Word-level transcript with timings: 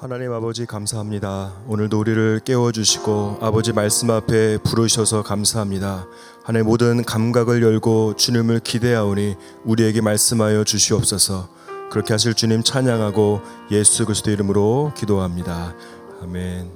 하나님 0.00 0.32
아버지 0.32 0.64
감사합니다. 0.64 1.52
오늘도 1.66 2.00
우리를 2.00 2.40
깨워주시고 2.42 3.40
아버지 3.42 3.74
말씀 3.74 4.10
앞에 4.10 4.56
부르셔서 4.62 5.22
감사합니다. 5.22 6.06
하나님 6.42 6.68
모든 6.68 7.04
감각을 7.04 7.62
열고 7.62 8.16
주님을 8.16 8.60
기대하오니 8.60 9.36
우리에게 9.66 10.00
말씀하여 10.00 10.64
주시옵소서. 10.64 11.50
그렇게 11.90 12.14
하실 12.14 12.32
주님 12.32 12.62
찬양하고 12.62 13.42
예수 13.72 14.06
그리스도 14.06 14.30
이름으로 14.30 14.94
기도합니다. 14.96 15.74
아멘. 16.22 16.70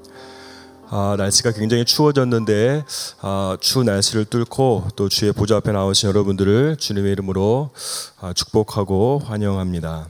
아, 0.91 1.15
날씨가 1.17 1.53
굉장히 1.53 1.87
추워졌는데 1.87 2.85
아, 3.23 3.57
추운 3.59 3.87
날씨를 3.87 4.27
뚫고 4.27 4.89
또 4.97 5.09
주의 5.09 5.33
보좌 5.33 5.57
앞에 5.57 5.73
나오신 5.73 6.11
여러분들을 6.11 6.77
주님의 6.77 7.13
이름으로 7.13 7.71
아, 8.21 8.35
축복하고 8.35 9.23
환영합니다. 9.25 10.09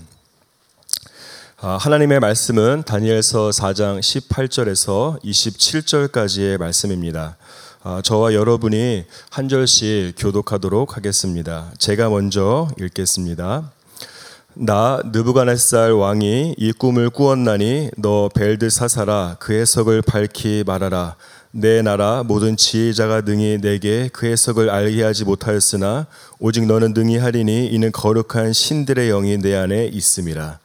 아, 1.66 1.78
하나님의 1.78 2.20
말씀은 2.20 2.82
다니엘서 2.82 3.48
4장 3.48 3.98
18절에서 3.98 5.18
27절까지의 5.24 6.58
말씀입니다. 6.58 7.38
아, 7.82 8.02
저와 8.04 8.34
여러분이 8.34 9.06
한 9.30 9.48
절씩 9.48 10.12
교독하도록 10.18 10.94
하겠습니다. 10.94 11.72
제가 11.78 12.10
먼저 12.10 12.68
읽겠습니다. 12.78 13.72
나 14.52 15.00
느부갓네살 15.06 15.92
왕이 15.92 16.56
이 16.58 16.72
꿈을 16.72 17.08
꾸었나니 17.08 17.92
너 17.96 18.28
벨드사사라 18.34 19.38
그 19.40 19.54
해석을 19.54 20.02
밝히 20.02 20.64
말하라 20.66 21.16
내 21.50 21.80
나라 21.80 22.24
모든 22.24 22.58
지혜자가 22.58 23.22
능히 23.22 23.58
내게 23.58 24.10
그 24.12 24.26
해석을 24.26 24.68
알게 24.68 25.02
하지 25.02 25.24
못하였으나 25.24 26.08
오직 26.38 26.66
너는 26.66 26.92
능히 26.92 27.16
하리니 27.16 27.68
이는 27.68 27.90
거룩한 27.90 28.52
신들의 28.52 29.08
영이 29.08 29.38
내 29.38 29.56
안에 29.56 29.86
있음이라 29.86 30.58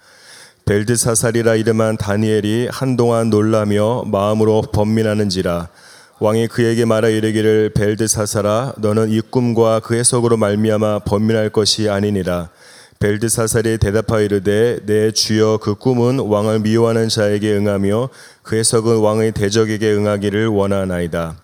벨드사살이라 0.69 1.55
이름한 1.55 1.97
다니엘이 1.97 2.67
한동안 2.71 3.31
놀라며 3.31 4.03
마음으로 4.05 4.61
번민하는지라 4.71 5.67
왕이 6.19 6.47
그에게 6.47 6.85
말하 6.85 7.09
이르기를 7.09 7.71
벨드사살아 7.73 8.73
너는 8.77 9.09
이 9.09 9.19
꿈과 9.19 9.79
그 9.79 9.95
해석으로 9.95 10.37
말미암아 10.37 10.99
번민할 10.99 11.49
것이 11.49 11.89
아니니라 11.89 12.49
벨드사살이 12.99 13.79
대답하여 13.79 14.21
이르되 14.21 14.77
내 14.85 15.09
주여 15.09 15.57
그 15.59 15.73
꿈은 15.73 16.19
왕을 16.19 16.59
미워하는 16.59 17.09
자에게 17.09 17.51
응하며 17.55 18.09
그 18.43 18.55
해석은 18.55 18.97
왕의 18.97 19.31
대적에게 19.31 19.91
응하기를 19.91 20.49
원하나이다. 20.49 21.35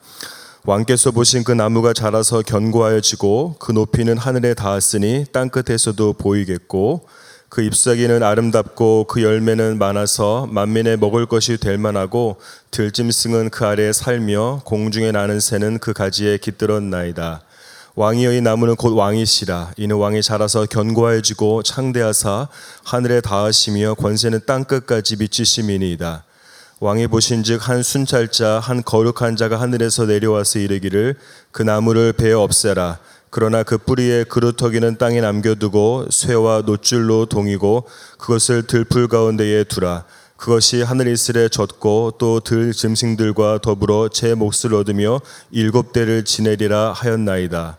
왕께서 0.66 1.10
보신 1.10 1.44
그 1.44 1.52
나무가 1.52 1.94
자라서 1.94 2.44
견고하여 2.44 3.02
지고 3.02 3.56
그 3.58 3.72
높이는 3.72 4.20
하늘에 4.20 4.54
닿았으니 4.54 5.26
땅 5.32 5.50
끝에서도 5.50 6.14
보이겠고 6.14 7.08
그 7.50 7.62
잎사귀는 7.62 8.24
아름답고 8.24 9.06
그 9.08 9.22
열매는 9.24 9.78
많아서 9.78 10.48
만민의 10.52 10.98
먹을 10.98 11.26
것이 11.26 11.58
될 11.58 11.78
만하고 11.78 12.38
들짐승은 12.72 13.50
그 13.50 13.66
아래에 13.66 13.94
살며 13.94 14.62
공중에 14.66 15.12
나는 15.12 15.40
새는 15.40 15.80
그 15.80 15.94
가지에 15.94 16.38
깃들었나이다. 16.38 17.42
왕이여 17.96 18.34
이 18.34 18.42
나무는 18.42 18.76
곧 18.76 18.94
왕이시라 18.94 19.72
이는 19.78 19.96
왕이 19.96 20.22
자라서 20.22 20.66
견고해지고 20.66 21.64
창대하사 21.64 22.50
하늘에 22.84 23.22
닿으시며 23.22 23.94
권세는 23.94 24.42
땅 24.46 24.66
끝까지 24.66 25.16
미치심이니이다. 25.16 26.26
왕이 26.82 27.08
보신즉 27.08 27.70
한 27.70 27.84
순찰자 27.84 28.60
한 28.60 28.84
거룩한 28.84 29.38
자가 29.38 29.62
하늘에서 29.62 30.06
내려와서 30.06 30.60
이르기를 30.60 31.16
그 31.54 31.64
나무를 31.64 32.12
베어 32.12 32.42
없애라 32.42 33.00
그러나 33.36 33.64
그 33.64 33.78
뿌리에 33.78 34.24
그루터기는 34.24 34.98
땅에 34.98 35.20
남겨두고 35.20 36.06
쇠와 36.10 36.62
노줄로 36.66 37.26
동이고 37.26 37.86
그것을 38.18 38.66
들풀 38.66 39.10
가운데에 39.10 39.66
두라 39.66 40.06
그것이 40.38 40.82
하늘 40.82 41.10
이슬에 41.10 41.50
젖고 41.50 42.14
또 42.18 42.40
들 42.40 42.72
짐승들과 42.72 43.60
더불어 43.62 44.08
제 44.08 44.36
몫을 44.36 44.74
얻으며 44.74 45.20
일곱 45.52 45.92
대를 45.92 46.24
지내리라 46.24 46.94
하였나이다 46.94 47.78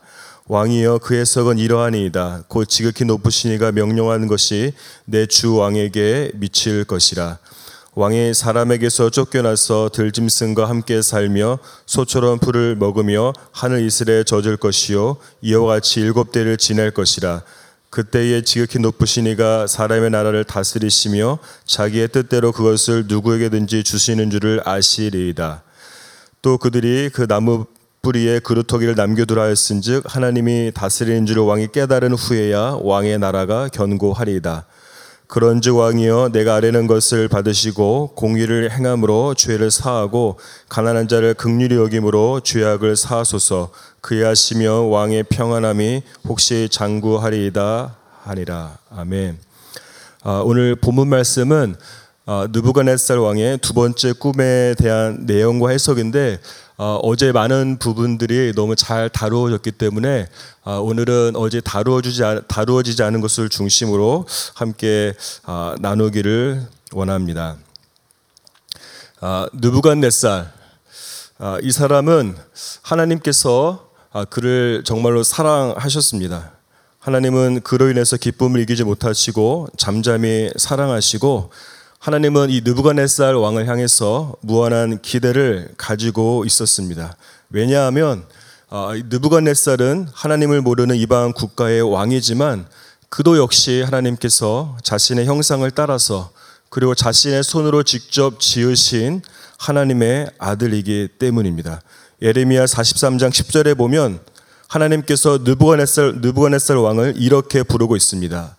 왕이여 0.49 0.99
그 1.03 1.15
해석은 1.15 1.57
이러하니이다. 1.59 2.45
곧 2.49 2.67
지극히 2.67 3.07
높으시니가 3.07 3.73
명령하는 3.73 4.29
것이 4.29 4.75
내 5.07 5.25
주 5.27 5.57
왕에게 5.57 6.33
미칠 6.35 6.85
것이라. 6.85 7.39
왕이 7.99 8.35
사람에게서 8.35 9.09
쫓겨나서 9.09 9.89
들짐승과 9.91 10.69
함께 10.69 11.01
살며 11.01 11.59
소처럼 11.87 12.39
풀을 12.39 12.77
먹으며 12.77 13.33
하늘 13.53 13.83
이슬에 13.87 14.23
젖을 14.23 14.59
것이요 14.59 15.17
이와 15.41 15.67
같이 15.67 16.01
일곱 16.01 16.31
대를 16.31 16.59
지낼 16.59 16.91
것이라. 16.91 17.43
그때에 17.89 18.43
지극히 18.43 18.81
높으시니가 18.81 19.67
사람의 19.67 20.11
나라를 20.11 20.45
다스리시며 20.45 21.39
자기의 21.65 22.09
뜻대로 22.09 22.53
그것을 22.53 23.07
누구에게든지 23.09 23.83
주시는 23.83 24.29
줄을 24.29 24.61
아시리이다. 24.67 25.63
또 26.43 26.59
그들이 26.59 27.09
그 27.11 27.27
나무 27.27 27.65
뿌리에 28.03 28.41
그루터기를 28.41 28.95
남겨두라 28.95 29.45
했은즉 29.45 30.05
하나님이 30.05 30.73
다스리는 30.75 31.25
줄 31.25 31.39
왕이 31.39 31.69
깨달은 31.73 32.13
후에야 32.13 32.77
왕의 32.83 33.21
나라가 33.21 33.69
견고하리이다. 33.69 34.67
그런즉 35.29 35.77
왕이여 35.77 36.31
내가 36.33 36.55
아뢰는 36.55 36.87
것을 36.87 37.29
받으시고 37.29 38.13
공의를 38.15 38.71
행함으로 38.71 39.35
죄를 39.35 39.71
사하고 39.71 40.39
가난한 40.69 41.09
자를 41.09 41.35
극률히 41.35 41.77
여김으로 41.77 42.41
죄악을 42.41 42.97
사하소서 42.97 43.71
그리하시며 44.01 44.83
왕의 44.83 45.25
평안함이 45.25 46.03
혹시 46.29 46.69
장구하리이다 46.71 47.97
하니라 48.23 48.79
아멘. 48.91 49.39
아, 50.23 50.43
오늘 50.45 50.77
본문 50.77 51.09
말씀은 51.09 51.77
아, 52.29 52.49
느부갓네살 52.51 53.19
왕의 53.19 53.59
두 53.59 53.73
번째 53.73 54.13
꿈에 54.15 54.75
대한 54.77 55.27
내용과 55.27 55.71
해석인데 55.71 56.41
어, 56.77 56.99
어제 57.05 57.31
많은 57.31 57.79
부분들이 57.79 58.53
너무 58.53 58.75
잘 58.75 59.09
다루어졌기 59.09 59.71
때문에 59.71 60.27
어, 60.65 60.81
오늘은 60.81 61.37
어제 61.37 61.61
다루어지지 61.61 62.23
다루어지지 62.49 63.05
않은 63.05 63.21
것을 63.21 63.49
중심으로 63.49 64.27
함께 64.55 65.15
어, 65.45 65.77
나누기를 65.79 66.67
원합니다. 66.91 67.59
어, 69.21 69.47
느부갓네살 69.53 70.53
어, 71.39 71.59
이 71.63 71.71
사람은 71.71 72.37
하나님께서 72.83 73.89
어, 74.11 74.25
그를 74.25 74.83
정말로 74.85 75.23
사랑하셨습니다. 75.23 76.55
하나님은 76.99 77.61
그로 77.61 77.89
인해서 77.89 78.17
기쁨을 78.17 78.59
이기지 78.63 78.83
못하시고 78.83 79.69
잠잠히 79.77 80.51
사랑하시고 80.57 81.51
하나님은 81.99 82.51
이 82.51 82.61
느부갓네살 82.63 83.35
왕을 83.35 83.67
향해서 83.69 84.37
무한한 84.41 85.01
기대를 85.01 85.75
가지고 85.77 86.45
있었습니다. 86.45 87.17
왜냐하면 87.51 88.25
어, 88.69 88.91
느부갓네살은 88.95 90.09
하나님을 90.13 90.61
모르는 90.61 90.97
이방 90.97 91.33
국가의 91.33 91.83
왕이지만 91.83 92.67
그도 93.09 93.39
역시 93.39 93.83
하나님께서 93.83 94.77
자신의 94.83 95.27
형상을 95.27 95.69
따라서 95.71 96.31
그리고 96.69 96.95
자신의 96.95 97.43
손으로 97.45 97.83
직접 97.83 98.41
지으신 98.41 99.23
하나님의 99.59 100.31
아들이기 100.39 101.09
때문입니다. 101.19 101.81
예레미야 102.21 102.65
43장 102.65 103.31
10절에 103.31 103.77
보면 103.77 104.21
하나님께서 104.69 105.39
느부갓네살 105.43 106.17
느부갓네살 106.21 106.77
왕을 106.77 107.15
이렇게 107.17 107.63
부르고 107.63 107.97
있습니다. 107.97 108.57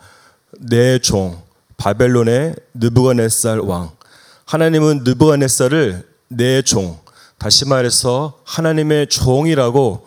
내 0.59 0.99
종, 0.99 1.46
바벨론의 1.77 2.55
느부갓네살 2.73 3.59
왕. 3.59 3.91
하나님은 4.45 5.03
느부갓네살을 5.03 6.07
내 6.29 6.61
종, 6.61 6.99
다시 7.37 7.67
말해서 7.67 8.39
하나님의 8.43 9.07
종이라고 9.07 10.05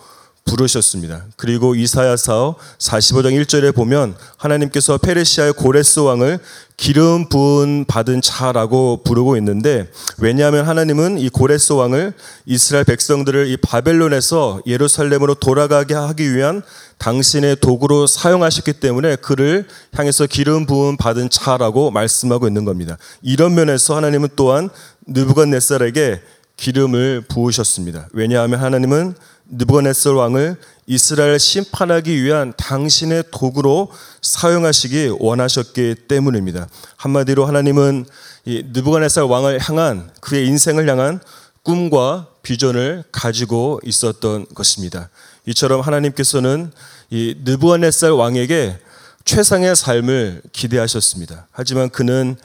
부르셨습니다. 0.50 1.26
그리고 1.36 1.76
이사야서 1.76 2.56
45장 2.78 3.40
1절에 3.40 3.72
보면 3.72 4.16
하나님께서 4.36 4.98
페르시아의 4.98 5.52
고레스 5.52 6.00
왕을 6.00 6.40
기름 6.76 7.28
부은 7.28 7.84
받은 7.86 8.20
자라고 8.20 9.02
부르고 9.04 9.36
있는데 9.36 9.88
왜냐하면 10.18 10.66
하나님은 10.66 11.18
이 11.18 11.28
고레스 11.28 11.74
왕을 11.74 12.14
이스라엘 12.46 12.84
백성들을 12.84 13.48
이 13.48 13.56
바벨론에서 13.58 14.62
예루살렘으로 14.66 15.34
돌아가게 15.34 15.94
하기 15.94 16.34
위한 16.34 16.62
당신의 16.98 17.56
도구로 17.60 18.06
사용하셨기 18.06 18.74
때문에 18.74 19.16
그를 19.16 19.68
향해서 19.94 20.26
기름 20.26 20.66
부음 20.66 20.96
받은 20.96 21.30
자라고 21.30 21.90
말씀하고 21.90 22.48
있는 22.48 22.64
겁니다. 22.64 22.98
이런 23.22 23.54
면에서 23.54 23.94
하나님은 23.96 24.30
또한 24.34 24.68
느부갓네살에게 25.06 26.20
기름을 26.56 27.24
부으셨습니다. 27.28 28.08
왜냐하면 28.12 28.60
하나님은 28.60 29.14
느부갓네살 29.50 30.14
왕을 30.14 30.56
이스라엘 30.86 31.38
심판하기 31.38 32.22
위한 32.22 32.52
당신의 32.56 33.24
도구로 33.30 33.90
사용하시기 34.22 35.16
원하셨기 35.18 35.94
때문입니다. 36.08 36.68
한마디로 36.96 37.46
하나님은 37.46 38.06
이 38.44 38.64
느부갓네살 38.72 39.24
왕을 39.24 39.60
향한 39.60 40.10
그의 40.20 40.46
인생을 40.46 40.88
향한 40.88 41.20
꿈과 41.62 42.28
비전을 42.42 43.04
가지고 43.12 43.80
있었던 43.84 44.46
것입니다. 44.54 45.10
이처럼 45.46 45.80
하나님께서는 45.80 46.72
이 47.10 47.34
느부갓네살 47.44 48.12
왕에게 48.12 48.78
최상의 49.24 49.76
삶을 49.76 50.42
기대하셨습니다. 50.52 51.48
하지만 51.52 51.90
그는 51.90 52.36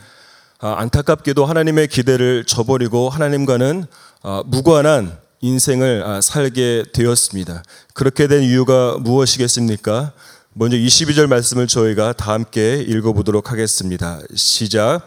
아, 0.60 0.75
안타깝게도 0.78 1.46
하나님의 1.46 1.88
기대를 1.88 2.46
저버리고 2.46 3.10
하나님과는 3.10 3.86
아, 4.24 4.44
무관한 4.46 5.18
인생을 5.42 6.04
아, 6.06 6.22
살게 6.22 6.86
되었습니다. 6.94 7.64
그렇게 7.94 8.28
된 8.28 8.44
이유가 8.44 8.98
무엇이겠습니까? 9.00 10.14
먼저 10.54 10.78
22절 10.78 11.28
말씀을 11.28 11.68
저희가 11.68 12.14
다 12.14 12.34
함께 12.34 12.84
읽어보도록 12.88 13.52
하겠습니다. 13.52 14.20
시작. 14.36 15.02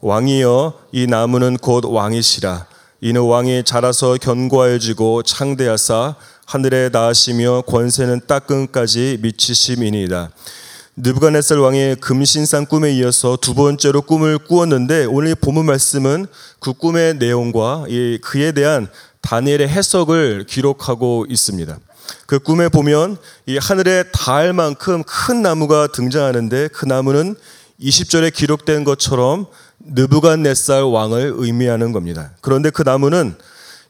왕이여 0.00 0.74
이 0.92 1.06
나무는 1.06 1.56
곧 1.56 1.84
왕이시라. 1.84 2.66
이는 3.00 3.22
왕이 3.22 3.64
자라서 3.64 4.16
견고하여지고 4.20 5.24
창대하사 5.24 6.14
하늘에 6.46 6.90
닿으시며 6.90 7.62
권세는 7.66 8.22
땅끝까지 8.26 9.18
미치심이니이다. 9.20 10.30
느부갓네살 10.96 11.58
왕의 11.58 11.96
금신상 11.96 12.66
꿈에 12.66 12.92
이어서 12.92 13.36
두 13.40 13.54
번째로 13.54 14.02
꿈을 14.02 14.38
꾸었는데 14.38 15.06
오늘 15.06 15.34
본문 15.34 15.66
말씀은 15.66 16.26
그 16.60 16.72
꿈의 16.72 17.14
내용과 17.14 17.86
그에 18.22 18.52
대한 18.52 18.88
다니엘의 19.24 19.68
해석을 19.68 20.44
기록하고 20.46 21.24
있습니다. 21.28 21.78
그 22.26 22.38
꿈에 22.38 22.68
보면 22.68 23.16
이 23.46 23.56
하늘에 23.56 24.04
닿을 24.12 24.52
만큼 24.52 25.02
큰 25.04 25.42
나무가 25.42 25.86
등장하는데 25.86 26.68
그 26.68 26.84
나무는 26.84 27.34
20절에 27.80 28.32
기록된 28.32 28.84
것처럼 28.84 29.46
느부갓네살 29.80 30.82
왕을 30.82 31.32
의미하는 31.36 31.92
겁니다. 31.92 32.32
그런데 32.42 32.68
그 32.70 32.82
나무는 32.82 33.34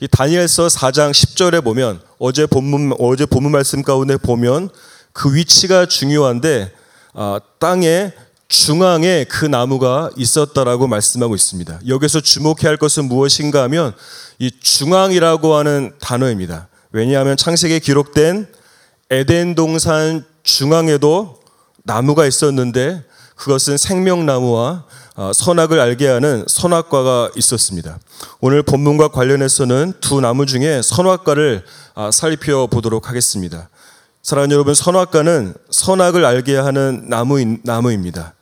이 0.00 0.08
다니엘서 0.08 0.68
4장 0.68 1.10
10절에 1.10 1.62
보면 1.64 2.00
어제 2.18 2.46
본문 2.46 2.94
어제 2.98 3.26
본문 3.26 3.52
말씀 3.52 3.82
가운데 3.82 4.16
보면 4.16 4.70
그 5.12 5.34
위치가 5.34 5.86
중요한데 5.86 6.72
아, 7.12 7.40
땅의 7.58 8.12
중앙에 8.48 9.24
그 9.24 9.44
나무가 9.44 10.10
있었다라고 10.16 10.86
말씀하고 10.86 11.34
있습니다. 11.34 11.80
여기서 11.88 12.20
주목해야 12.20 12.70
할 12.70 12.76
것은 12.76 13.06
무엇인가 13.06 13.62
하면 13.64 13.92
이 14.38 14.50
중앙이라고 14.60 15.54
하는 15.54 15.92
단어입니다. 16.00 16.68
왜냐하면 16.92 17.36
창세기에 17.36 17.80
기록된 17.80 18.46
에덴 19.10 19.54
동산 19.54 20.24
중앙에도 20.42 21.40
나무가 21.82 22.26
있었는데 22.26 23.04
그것은 23.36 23.76
생명나무와 23.76 24.84
어, 25.16 25.32
선악을 25.32 25.78
알게 25.78 26.08
하는 26.08 26.44
선악과가 26.48 27.30
있었습니다. 27.36 28.00
오늘 28.40 28.62
본문과 28.64 29.08
관련해서는 29.08 29.94
두 30.00 30.20
나무 30.20 30.44
중에 30.44 30.82
선악과를 30.82 31.64
아, 31.94 32.10
살펴보도록 32.10 33.08
하겠습니다. 33.08 33.68
사랑하는 34.24 34.54
여러분, 34.54 34.72
선악과는 34.72 35.52
선악을 35.68 36.24
알게 36.24 36.56
하는 36.56 37.10
나무, 37.10 37.36
나무입니다. 37.62 38.32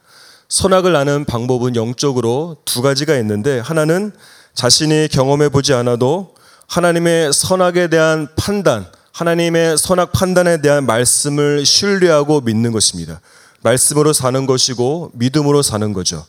선악을 0.49 0.95
아는 0.95 1.25
방법은 1.25 1.75
영적으로 1.75 2.57
두 2.65 2.83
가지가 2.83 3.17
있는데 3.17 3.59
하나는 3.59 4.13
자신이 4.55 5.09
경험해 5.11 5.49
보지 5.49 5.75
않아도 5.75 6.37
하나님의 6.69 7.33
선악에 7.33 7.89
대한 7.89 8.29
판단, 8.37 8.87
하나님의 9.11 9.77
선악 9.77 10.13
판단에 10.13 10.63
대한 10.63 10.87
말씀을 10.87 11.67
신뢰하고 11.67 12.43
믿는 12.43 12.71
것입니다. 12.71 13.21
말씀으로 13.63 14.13
사는 14.13 14.47
것이고 14.47 15.11
믿음으로 15.15 15.63
사는 15.63 15.93
거죠. 15.93 16.25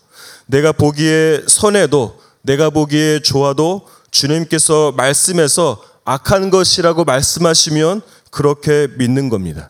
내가 0.48 0.72
보기에 0.72 1.44
선해도 1.46 2.20
내가 2.42 2.72
보기에 2.72 3.20
좋아도 3.20 3.88
주님께서 4.10 4.94
말씀에서 4.94 5.80
악한 6.06 6.50
것이라고 6.50 7.04
말씀하시면 7.04 8.02
그렇게 8.34 8.88
믿는 8.98 9.30
겁니다. 9.30 9.70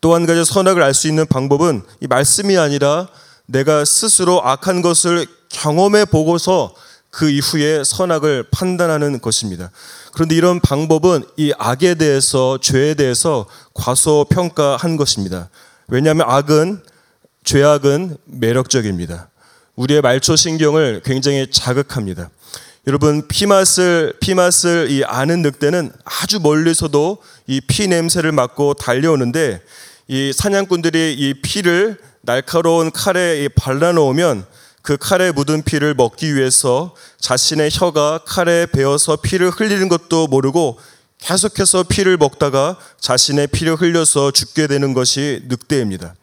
또 0.00 0.14
한 0.14 0.26
가지 0.26 0.44
선악을 0.44 0.82
알 0.82 0.92
수 0.92 1.08
있는 1.08 1.26
방법은 1.26 1.82
이 2.00 2.06
말씀이 2.06 2.58
아니라 2.58 3.08
내가 3.46 3.84
스스로 3.86 4.44
악한 4.44 4.82
것을 4.82 5.26
경험해 5.48 6.04
보고서 6.06 6.74
그 7.10 7.30
이후에 7.30 7.82
선악을 7.84 8.48
판단하는 8.50 9.20
것입니다. 9.20 9.70
그런데 10.12 10.34
이런 10.34 10.60
방법은 10.60 11.24
이 11.38 11.54
악에 11.58 11.94
대해서 11.94 12.58
죄에 12.60 12.94
대해서 12.94 13.46
과소평가한 13.72 14.96
것입니다. 14.96 15.48
왜냐하면 15.88 16.26
악은 16.28 16.82
죄악은 17.44 18.18
매력적입니다. 18.24 19.28
우리의 19.76 20.02
말초 20.02 20.36
신경을 20.36 21.02
굉장히 21.04 21.50
자극합니다. 21.50 22.28
여러분 22.86 23.26
피 23.28 23.46
맛을 23.46 24.12
피 24.20 24.34
맛을 24.34 24.90
이 24.90 25.02
아는 25.04 25.40
늑대는 25.40 25.90
아주 26.04 26.38
멀리서도 26.40 27.18
이 27.46 27.60
피 27.66 27.88
냄새를 27.88 28.32
맡고 28.32 28.74
달려오는데 28.74 29.62
이 30.08 30.32
사냥꾼들이 30.34 31.14
이 31.14 31.34
피를 31.40 31.96
날카로운 32.20 32.90
칼에 32.90 33.48
발라 33.48 33.92
놓으면 33.92 34.44
그 34.82 34.98
칼에 34.98 35.32
묻은 35.32 35.62
피를 35.62 35.94
먹기 35.94 36.34
위해서 36.34 36.94
자신의 37.20 37.70
혀가 37.72 38.20
칼에 38.26 38.66
베어서 38.66 39.16
피를 39.16 39.48
흘리는 39.48 39.88
것도 39.88 40.26
모르고 40.26 40.78
계속해서 41.18 41.84
피를 41.84 42.18
먹다가 42.18 42.78
자신의 43.00 43.46
피를 43.46 43.76
흘려서 43.76 44.30
죽게 44.30 44.66
되는 44.66 44.92
것이 44.92 45.40
늑대입니다. 45.48 46.14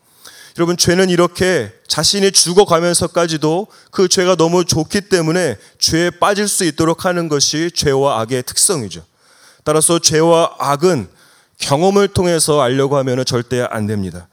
여러분, 0.58 0.76
죄는 0.78 1.10
이렇게 1.10 1.72
자신이 1.88 2.32
죽어가면서까지도 2.32 3.68
그 3.92 4.08
죄가 4.08 4.36
너무 4.36 4.66
좋기 4.66 5.02
때문에 5.02 5.58
죄에 5.80 6.10
빠질 6.10 6.48
수 6.48 6.66
있도록 6.66 7.06
하는 7.06 7.30
것이 7.30 7.72
죄와 7.74 8.22
악의 8.22 8.44
특성이죠. 8.44 9.04
따라서 9.64 10.00
죄와 10.00 10.56
악은 10.60 11.08
경험을 11.58 12.10
통해서 12.10 12.62
알려고 12.62 12.98
하면 12.98 13.24
절대 13.24 13.66
안 13.70 13.88
됩니다. 13.88 14.28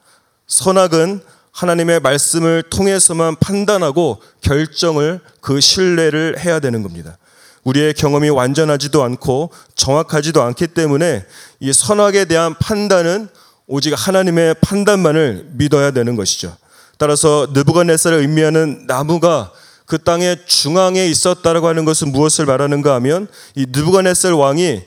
선악은 0.47 1.20
하나님의 1.53 2.00
말씀을 2.00 2.62
통해서만 2.62 3.37
판단하고 3.37 4.21
결정을 4.41 5.21
그 5.41 5.61
신뢰를 5.61 6.38
해야 6.38 6.61
되는 6.61 6.82
겁니다. 6.82 7.19
우리의 7.64 7.94
경험이 7.94 8.31
완전하지도 8.31 9.03
않고 9.03 9.50
정확하지도 9.75 10.43
않기 10.43 10.69
때문에 10.69 11.26
이 11.61 11.73
선악에 11.73 12.25
대한 12.25 12.55
판단은 12.55 13.29
오직 13.69 13.94
하나님의 13.94 14.56
판단만을 14.62 15.50
믿어야 15.53 15.91
되는 15.91 16.17
것이죠. 16.17 16.56
따라서 16.97 17.47
느부갓네살을 17.53 18.19
의미하는 18.19 18.87
나무가 18.87 19.53
그 19.85 20.03
땅의 20.03 20.38
중앙에 20.47 21.06
있었다라고 21.06 21.69
하는 21.69 21.85
것은 21.85 22.11
무엇을 22.11 22.47
말하는가 22.47 22.94
하면 22.94 23.29
이 23.55 23.67
느부갓네살 23.69 24.32
왕이 24.32 24.82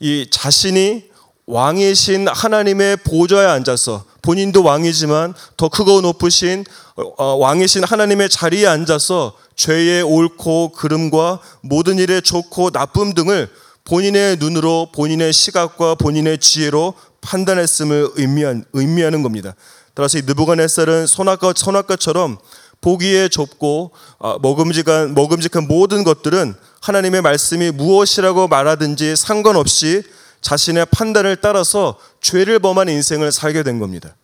이 0.00 0.26
자신이 0.30 1.04
왕이신 1.46 2.26
하나님의 2.26 2.98
보좌에 2.98 3.46
앉아서 3.46 4.04
본인도 4.22 4.64
왕이지만 4.64 5.32
더 5.56 5.68
크고 5.68 6.00
높으신 6.00 6.64
어, 6.96 7.24
왕이신 7.36 7.84
하나님의 7.84 8.28
자리에 8.28 8.66
앉아서 8.66 9.34
죄의 9.54 10.02
옳고 10.02 10.72
그름과 10.72 11.40
모든 11.60 11.98
일의 11.98 12.22
좋고 12.22 12.70
나쁨 12.70 13.14
등을 13.14 13.48
본인의 13.84 14.36
눈으로 14.38 14.88
본인의 14.92 15.32
시각과 15.32 15.94
본인의 15.94 16.38
지혜로 16.38 16.94
판단했음을 17.26 18.10
의미한, 18.14 18.64
의미하는 18.72 19.22
겁니다. 19.22 19.54
따라서 19.94 20.18
이 20.18 20.22
느부갓네살은 20.22 21.06
선악과 21.06 21.54
선악과처럼 21.56 22.38
보기에 22.80 23.28
좁고 23.28 23.90
어, 24.18 24.38
먹음직한 24.38 25.14
먹음직한 25.14 25.66
모든 25.66 26.04
것들은 26.04 26.54
하나님의 26.82 27.22
말씀이 27.22 27.72
무엇이라고 27.72 28.46
말하든지 28.46 29.16
상관없이 29.16 30.02
자신의 30.40 30.86
판단을 30.92 31.36
따라서 31.36 31.98
죄를 32.20 32.60
범한 32.60 32.88
인생을 32.88 33.32
살게 33.32 33.64
된 33.64 33.80
겁니다. 33.80 34.14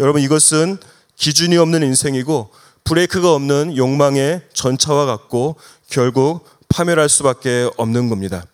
여러분 0.00 0.22
이것은 0.22 0.78
기준이 1.16 1.56
없는 1.58 1.82
인생이고 1.82 2.50
브레이크가 2.84 3.34
없는 3.34 3.76
욕망의 3.76 4.42
전차와 4.54 5.04
같고 5.04 5.56
결국 5.90 6.48
파멸할 6.68 7.08
수밖에 7.08 7.68
없는 7.76 8.08
겁니다. 8.08 8.44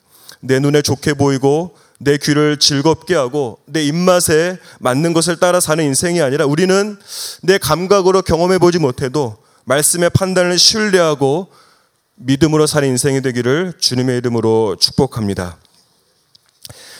내 0.40 0.58
눈에 0.58 0.82
좋게 0.82 1.14
보이고 1.14 1.76
내 2.02 2.16
귀를 2.16 2.56
즐겁게 2.56 3.14
하고 3.14 3.58
내 3.64 3.84
입맛에 3.84 4.58
맞는 4.80 5.12
것을 5.12 5.36
따라 5.36 5.60
사는 5.60 5.84
인생이 5.84 6.20
아니라 6.20 6.46
우리는 6.46 6.98
내 7.42 7.58
감각으로 7.58 8.22
경험해 8.22 8.58
보지 8.58 8.80
못해도 8.80 9.36
말씀의 9.64 10.10
판단을 10.10 10.58
신뢰하고 10.58 11.48
믿음으로 12.16 12.66
사는 12.66 12.88
인생이 12.88 13.22
되기를 13.22 13.74
주님의 13.78 14.18
이름으로 14.18 14.76
축복합니다. 14.80 15.56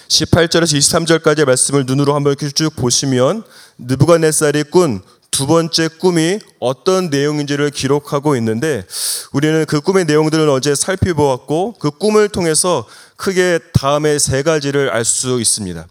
18절에서 0.07 0.77
23절까지의 0.77 1.47
말씀을 1.47 1.85
눈으로 1.85 2.15
한번 2.15 2.33
이렇게 2.33 2.49
쭉 2.51 2.75
보시면 2.77 3.43
느부갓네살이 3.79 4.65
꾼 4.65 5.03
두 5.33 5.47
번째 5.47 5.89
꿈이 5.89 6.39
어떤 6.61 7.09
내용인지를 7.09 7.71
기록하고 7.71 8.37
있는데 8.37 8.85
우리는 9.33 9.65
그 9.67 9.81
꿈의 9.81 10.05
내용들을 10.05 10.47
어제 10.51 10.75
살펴보았고 10.75 11.77
그 11.81 11.91
꿈을 11.91 12.29
통해서 12.29 12.87
크게 13.17 13.59
다음에 13.73 14.19
세 14.19 14.43
가지를 14.43 14.91
알 14.91 15.07
수 15.07 15.41
있습니다. 15.41 15.87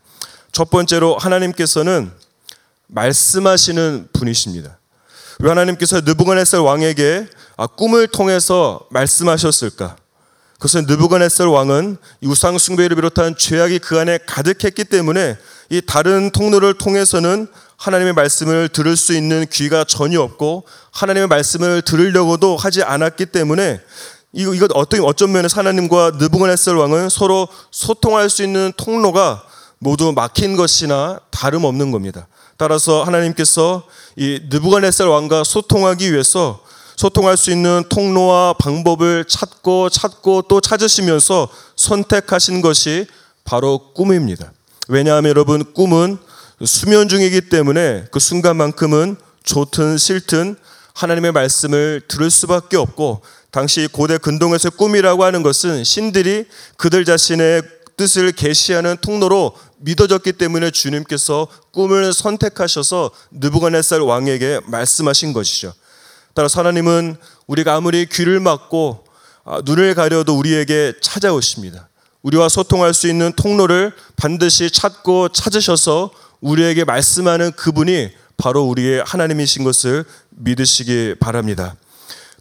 첫 0.51 0.69
번째로 0.69 1.17
하나님께서는 1.17 2.11
말씀하시는 2.87 4.09
분이십니다. 4.13 4.77
왜 5.39 5.49
하나님께서 5.49 6.01
느부갓네살 6.01 6.59
왕에게 6.59 7.27
아, 7.57 7.65
꿈을 7.65 8.07
통해서 8.07 8.85
말씀하셨을까? 8.91 9.95
그것은 10.53 10.85
느부갓네살 10.85 11.47
왕은 11.47 11.97
우상 12.21 12.59
숭배를 12.59 12.95
비롯한 12.95 13.35
죄악이 13.35 13.79
그 13.79 13.99
안에 13.99 14.19
가득했기 14.27 14.83
때문에 14.83 15.35
이 15.71 15.81
다른 15.81 16.29
통로를 16.29 16.75
통해서는 16.75 17.47
하나님의 17.81 18.13
말씀을 18.13 18.69
들을 18.69 18.95
수 18.95 19.11
있는 19.11 19.47
귀가 19.51 19.83
전혀 19.83 20.21
없고 20.21 20.65
하나님의 20.91 21.27
말씀을 21.27 21.81
들으려고도 21.81 22.55
하지 22.55 22.83
않았기 22.83 23.25
때문에 23.27 23.79
이거 24.33 24.53
이거 24.53 24.67
어떤 24.75 25.01
어떤 25.01 25.31
면에서 25.31 25.59
하나님과 25.59 26.11
느부갓네살 26.19 26.75
왕은 26.75 27.09
서로 27.09 27.47
소통할 27.71 28.29
수 28.29 28.43
있는 28.43 28.71
통로가 28.77 29.43
모두 29.79 30.11
막힌 30.11 30.55
것이나 30.55 31.19
다름없는 31.31 31.89
겁니다. 31.89 32.27
따라서 32.55 33.03
하나님께서 33.03 33.81
이 34.15 34.41
느부갓네살 34.51 35.07
왕과 35.07 35.43
소통하기 35.43 36.13
위해서 36.13 36.61
소통할 36.97 37.35
수 37.35 37.49
있는 37.49 37.83
통로와 37.89 38.53
방법을 38.59 39.25
찾고 39.27 39.89
찾고 39.89 40.43
또 40.43 40.61
찾으시면서 40.61 41.49
선택하신 41.75 42.61
것이 42.61 43.07
바로 43.43 43.91
꿈입니다. 43.95 44.51
왜냐하면 44.87 45.31
여러분 45.31 45.73
꿈은 45.73 46.19
수면 46.65 47.07
중이기 47.07 47.41
때문에 47.49 48.05
그 48.11 48.19
순간만큼은 48.19 49.15
좋든 49.43 49.97
싫든 49.97 50.55
하나님의 50.93 51.31
말씀을 51.31 52.01
들을 52.07 52.29
수밖에 52.29 52.77
없고 52.77 53.21
당시 53.49 53.87
고대 53.91 54.17
근동에서 54.17 54.69
꿈이라고 54.69 55.23
하는 55.23 55.43
것은 55.43 55.83
신들이 55.83 56.45
그들 56.77 57.05
자신의 57.05 57.63
뜻을 57.97 58.31
계시하는 58.31 58.97
통로로 59.01 59.55
믿어졌기 59.79 60.33
때문에 60.33 60.71
주님께서 60.71 61.47
꿈을 61.71 62.13
선택하셔서 62.13 63.11
느부갓네살 63.31 64.01
왕에게 64.01 64.61
말씀하신 64.65 65.33
것이죠. 65.33 65.73
따라서 66.33 66.59
하나님은 66.59 67.15
우리가 67.47 67.75
아무리 67.75 68.05
귀를 68.05 68.39
막고 68.39 69.03
아, 69.43 69.61
눈을 69.65 69.95
가려도 69.95 70.37
우리에게 70.37 70.93
찾아오십니다. 71.01 71.89
우리와 72.21 72.49
소통할 72.49 72.93
수 72.93 73.07
있는 73.07 73.33
통로를 73.33 73.91
반드시 74.15 74.69
찾고 74.69 75.29
찾으셔서 75.29 76.11
우리에게 76.41 76.83
말씀하는 76.83 77.51
그분이 77.53 78.11
바로 78.37 78.63
우리의 78.63 79.03
하나님이신 79.05 79.63
것을 79.63 80.03
믿으시기 80.29 81.15
바랍니다. 81.19 81.75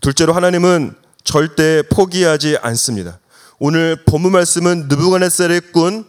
둘째로 0.00 0.32
하나님은 0.32 0.94
절대 1.24 1.82
포기하지 1.82 2.58
않습니다. 2.62 3.18
오늘 3.58 4.02
본문 4.06 4.32
말씀은 4.32 4.88
느부갓네살의 4.88 5.60
꾼 5.72 6.06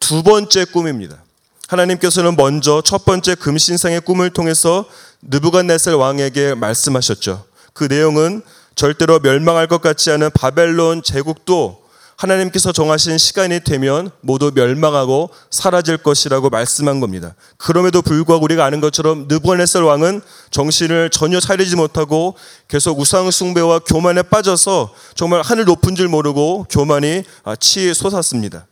두 0.00 0.22
번째 0.22 0.64
꿈입니다. 0.64 1.22
하나님께서는 1.68 2.34
먼저 2.36 2.80
첫 2.82 3.04
번째 3.04 3.34
금신상의 3.34 4.00
꿈을 4.00 4.30
통해서 4.30 4.86
느부갓네살 5.22 5.94
왕에게 5.94 6.54
말씀하셨죠. 6.54 7.44
그 7.74 7.84
내용은 7.84 8.42
절대로 8.74 9.18
멸망할 9.18 9.66
것 9.66 9.82
같지 9.82 10.10
않은 10.12 10.30
바벨론 10.32 11.02
제국도 11.02 11.82
하나님께서 12.18 12.72
정하신 12.72 13.16
시간이 13.16 13.60
되면 13.60 14.10
모두 14.22 14.50
멸망하고 14.52 15.30
사라질 15.52 15.96
것이라고 15.96 16.50
말씀한 16.50 16.98
겁니다. 16.98 17.36
그럼에도 17.58 18.02
불구하고 18.02 18.44
우리가 18.44 18.64
아는 18.64 18.80
것처럼 18.80 19.26
느부갓네살 19.28 19.84
왕은 19.84 20.22
정신을 20.50 21.10
전혀 21.10 21.38
차리지 21.38 21.76
못하고 21.76 22.34
계속 22.66 22.98
우상 22.98 23.30
숭배와 23.30 23.78
교만에 23.78 24.22
빠져서 24.22 24.92
정말 25.14 25.42
하늘 25.42 25.64
높은 25.64 25.94
줄 25.94 26.08
모르고 26.08 26.66
교만이 26.68 27.22
치에 27.60 27.94
솟았습니다. 27.94 28.66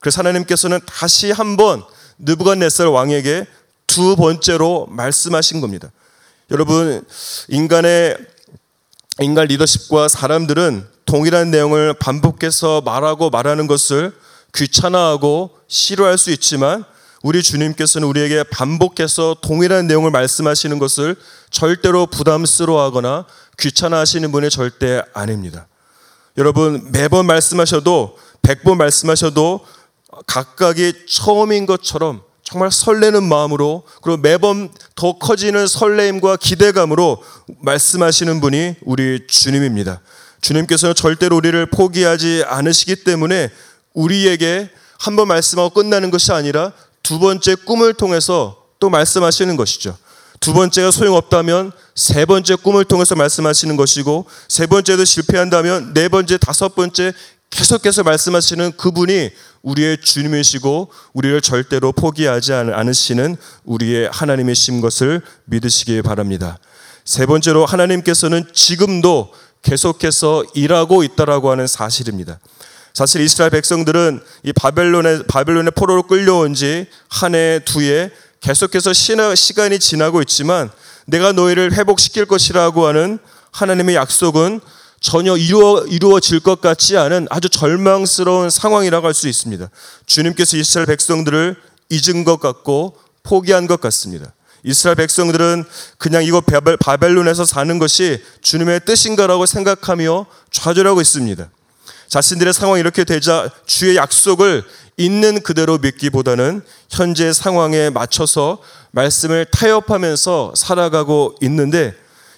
그래서 0.00 0.18
하나님께서는 0.18 0.80
다시 0.84 1.30
한번 1.30 1.82
느부갓네살 2.18 2.86
왕에게 2.86 3.46
두 3.86 4.14
번째로 4.14 4.86
말씀하신 4.90 5.62
겁니다. 5.62 5.90
여러분 6.50 7.02
인간의 7.48 8.18
인간 9.20 9.46
리더십과 9.46 10.08
사람들은 10.08 10.89
동일한 11.10 11.50
내용을 11.50 11.92
반복해서 11.94 12.82
말하고 12.82 13.30
말하는 13.30 13.66
것을 13.66 14.12
귀찮아하고 14.54 15.50
싫어할 15.66 16.16
수 16.16 16.30
있지만 16.30 16.84
우리 17.24 17.42
주님께서는 17.42 18.06
우리에게 18.06 18.44
반복해서 18.44 19.34
동일한 19.42 19.88
내용을 19.88 20.12
말씀하시는 20.12 20.78
것을 20.78 21.16
절대로 21.50 22.06
부담스러워하거나 22.06 23.26
귀찮아하시는 23.58 24.30
분이 24.30 24.50
절대 24.50 25.02
아닙니다. 25.12 25.66
여러분 26.38 26.88
매번 26.92 27.26
말씀하셔도 27.26 28.16
백번 28.42 28.78
말씀하셔도 28.78 29.66
각각이 30.28 30.92
처음인 31.08 31.66
것처럼 31.66 32.22
정말 32.44 32.70
설레는 32.70 33.24
마음으로 33.24 33.82
그리고 34.00 34.16
매번 34.16 34.70
더 34.94 35.18
커지는 35.18 35.66
설레임과 35.66 36.36
기대감으로 36.36 37.20
말씀하시는 37.62 38.40
분이 38.40 38.76
우리 38.82 39.26
주님입니다. 39.26 40.02
주님께서는 40.40 40.94
절대로 40.94 41.36
우리를 41.36 41.66
포기하지 41.66 42.44
않으시기 42.46 43.04
때문에 43.04 43.50
우리에게 43.94 44.70
한 44.98 45.16
번 45.16 45.28
말씀하고 45.28 45.70
끝나는 45.70 46.10
것이 46.10 46.30
아니라 46.32 46.72
두 47.02 47.18
번째 47.18 47.54
꿈을 47.54 47.94
통해서 47.94 48.64
또 48.78 48.90
말씀하시는 48.90 49.56
것이죠. 49.56 49.96
두 50.40 50.52
번째가 50.52 50.90
소용없다면 50.90 51.72
세 51.94 52.24
번째 52.24 52.54
꿈을 52.56 52.84
통해서 52.84 53.14
말씀하시는 53.14 53.76
것이고 53.76 54.26
세 54.48 54.66
번째도 54.66 55.04
실패한다면 55.04 55.92
네 55.94 56.08
번째, 56.08 56.38
다섯 56.38 56.74
번째 56.74 57.12
계속해서 57.50 58.02
말씀하시는 58.04 58.72
그분이 58.76 59.30
우리의 59.62 59.98
주님이시고 60.00 60.90
우리를 61.14 61.40
절대로 61.40 61.92
포기하지 61.92 62.52
않으시는 62.52 63.36
우리의 63.64 64.08
하나님이신 64.12 64.80
것을 64.80 65.20
믿으시기 65.46 66.00
바랍니다. 66.02 66.58
세 67.04 67.26
번째로 67.26 67.66
하나님께서는 67.66 68.44
지금도 68.52 69.32
계속해서 69.62 70.44
일하고 70.54 71.02
있다라고 71.02 71.50
하는 71.50 71.66
사실입니다. 71.66 72.38
사실 72.94 73.20
이스라엘 73.20 73.50
백성들은 73.50 74.20
이 74.44 74.52
바벨론의 74.52 75.24
바벨론의 75.28 75.72
포로로 75.76 76.02
끌려온 76.04 76.54
지 76.54 76.86
한 77.08 77.34
해, 77.34 77.60
두 77.64 77.80
해 77.82 78.10
계속해서 78.40 78.92
시간이 78.92 79.78
지나고 79.78 80.20
있지만 80.22 80.70
내가 81.06 81.32
너희를 81.32 81.74
회복시킬 81.74 82.26
것이라고 82.26 82.86
하는 82.86 83.18
하나님의 83.52 83.94
약속은 83.96 84.60
전혀 85.00 85.36
이루어, 85.36 85.84
이루어질 85.86 86.40
것 86.40 86.60
같지 86.60 86.96
않은 86.96 87.26
아주 87.30 87.48
절망스러운 87.48 88.50
상황이라고 88.50 89.06
할 89.06 89.14
수 89.14 89.28
있습니다. 89.28 89.68
주님께서 90.06 90.56
이스라엘 90.56 90.86
백성들을 90.86 91.56
잊은 91.90 92.24
것 92.24 92.38
같고 92.40 92.96
포기한 93.22 93.66
것 93.66 93.80
같습니다. 93.80 94.32
이스라엘 94.62 94.96
백성들은 94.96 95.64
그냥 95.98 96.24
이거 96.24 96.40
바벨론에서 96.80 97.44
사는 97.44 97.78
것이 97.78 98.22
주님의 98.42 98.80
뜻인가라고 98.84 99.46
생각하며 99.46 100.26
좌절하고 100.50 101.00
있습니다. 101.00 101.48
자신들의 102.08 102.52
상황이 102.52 102.80
이렇게 102.80 103.04
되자 103.04 103.48
주의 103.66 103.96
약속을 103.96 104.64
있는 104.96 105.40
그대로 105.42 105.78
믿기보다는 105.78 106.62
현재 106.90 107.32
상황에 107.32 107.88
맞춰서 107.88 108.58
말씀을 108.90 109.46
타협하면서 109.46 110.54
살아가고 110.56 111.36
있는데 111.42 111.94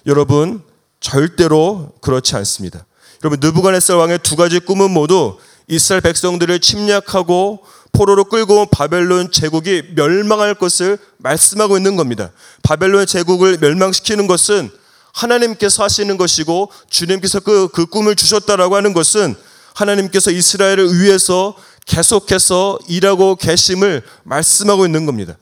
여러분 0.06 0.62
절대로 1.00 1.92
그렇지 2.00 2.36
않습니다. 2.36 2.84
여러분 3.24 3.40
느부갓네살 3.40 3.96
왕의 3.96 4.18
두 4.22 4.36
가지 4.36 4.60
꿈은 4.60 4.90
모두 4.90 5.38
이스라엘 5.68 6.02
백성들을 6.02 6.60
침략하고 6.60 7.64
포로로 7.92 8.24
끌고 8.24 8.60
온 8.60 8.66
바벨론 8.70 9.30
제국이 9.30 9.82
멸망할 9.94 10.54
것을 10.54 10.98
말씀하고 11.18 11.76
있는 11.76 11.96
겁니다. 11.96 12.30
바벨론 12.62 13.06
제국을 13.06 13.58
멸망시키는 13.58 14.26
것은 14.26 14.70
하나님께서 15.12 15.84
하시는 15.84 16.16
것이고 16.16 16.70
주님께서 16.88 17.40
그, 17.40 17.68
그 17.68 17.86
꿈을 17.86 18.16
주셨다라고 18.16 18.76
하는 18.76 18.94
것은 18.94 19.34
하나님께서 19.74 20.30
이스라엘을 20.30 21.00
위해서 21.00 21.54
계속해서 21.86 22.78
일하고 22.88 23.36
계심을 23.36 24.02
말씀하고 24.24 24.86
있는 24.86 25.06
겁니다. 25.06 25.36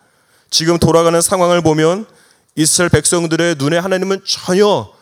지금 0.51 0.79
돌아가는 0.79 1.21
상황을 1.21 1.63
보면 1.63 2.07
이스라엘 2.57 2.91
백성들의 2.91 3.57
눈에 3.59 3.79
하나님은 3.79 4.23
전혀 4.27 4.93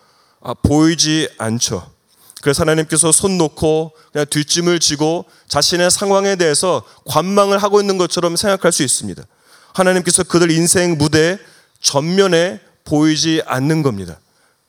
아, 0.41 0.55
보이지 0.55 1.29
않죠. 1.39 1.98
그래서 2.43 2.63
하나님께서 2.63 3.13
손 3.13 3.39
놓고 3.39 3.93
그냥 4.13 4.27
뒷짐을 4.29 4.79
지고 4.81 5.25
자신의 5.49 5.91
상황에 5.91 6.37
대해서 6.37 6.83
관망을 7.07 7.59
하고 7.59 7.81
있는 7.81 7.99
것처럼 7.99 8.37
생각할 8.37 8.73
수 8.73 8.83
있습니다. 8.83 9.23
하나님께서 9.75 10.25
그들 10.25 10.51
인생 10.51 10.97
무대 10.99 11.39
전면에 11.81 12.61
보이지 12.85 13.43
않는 13.47 13.83
겁니다. 13.83 14.19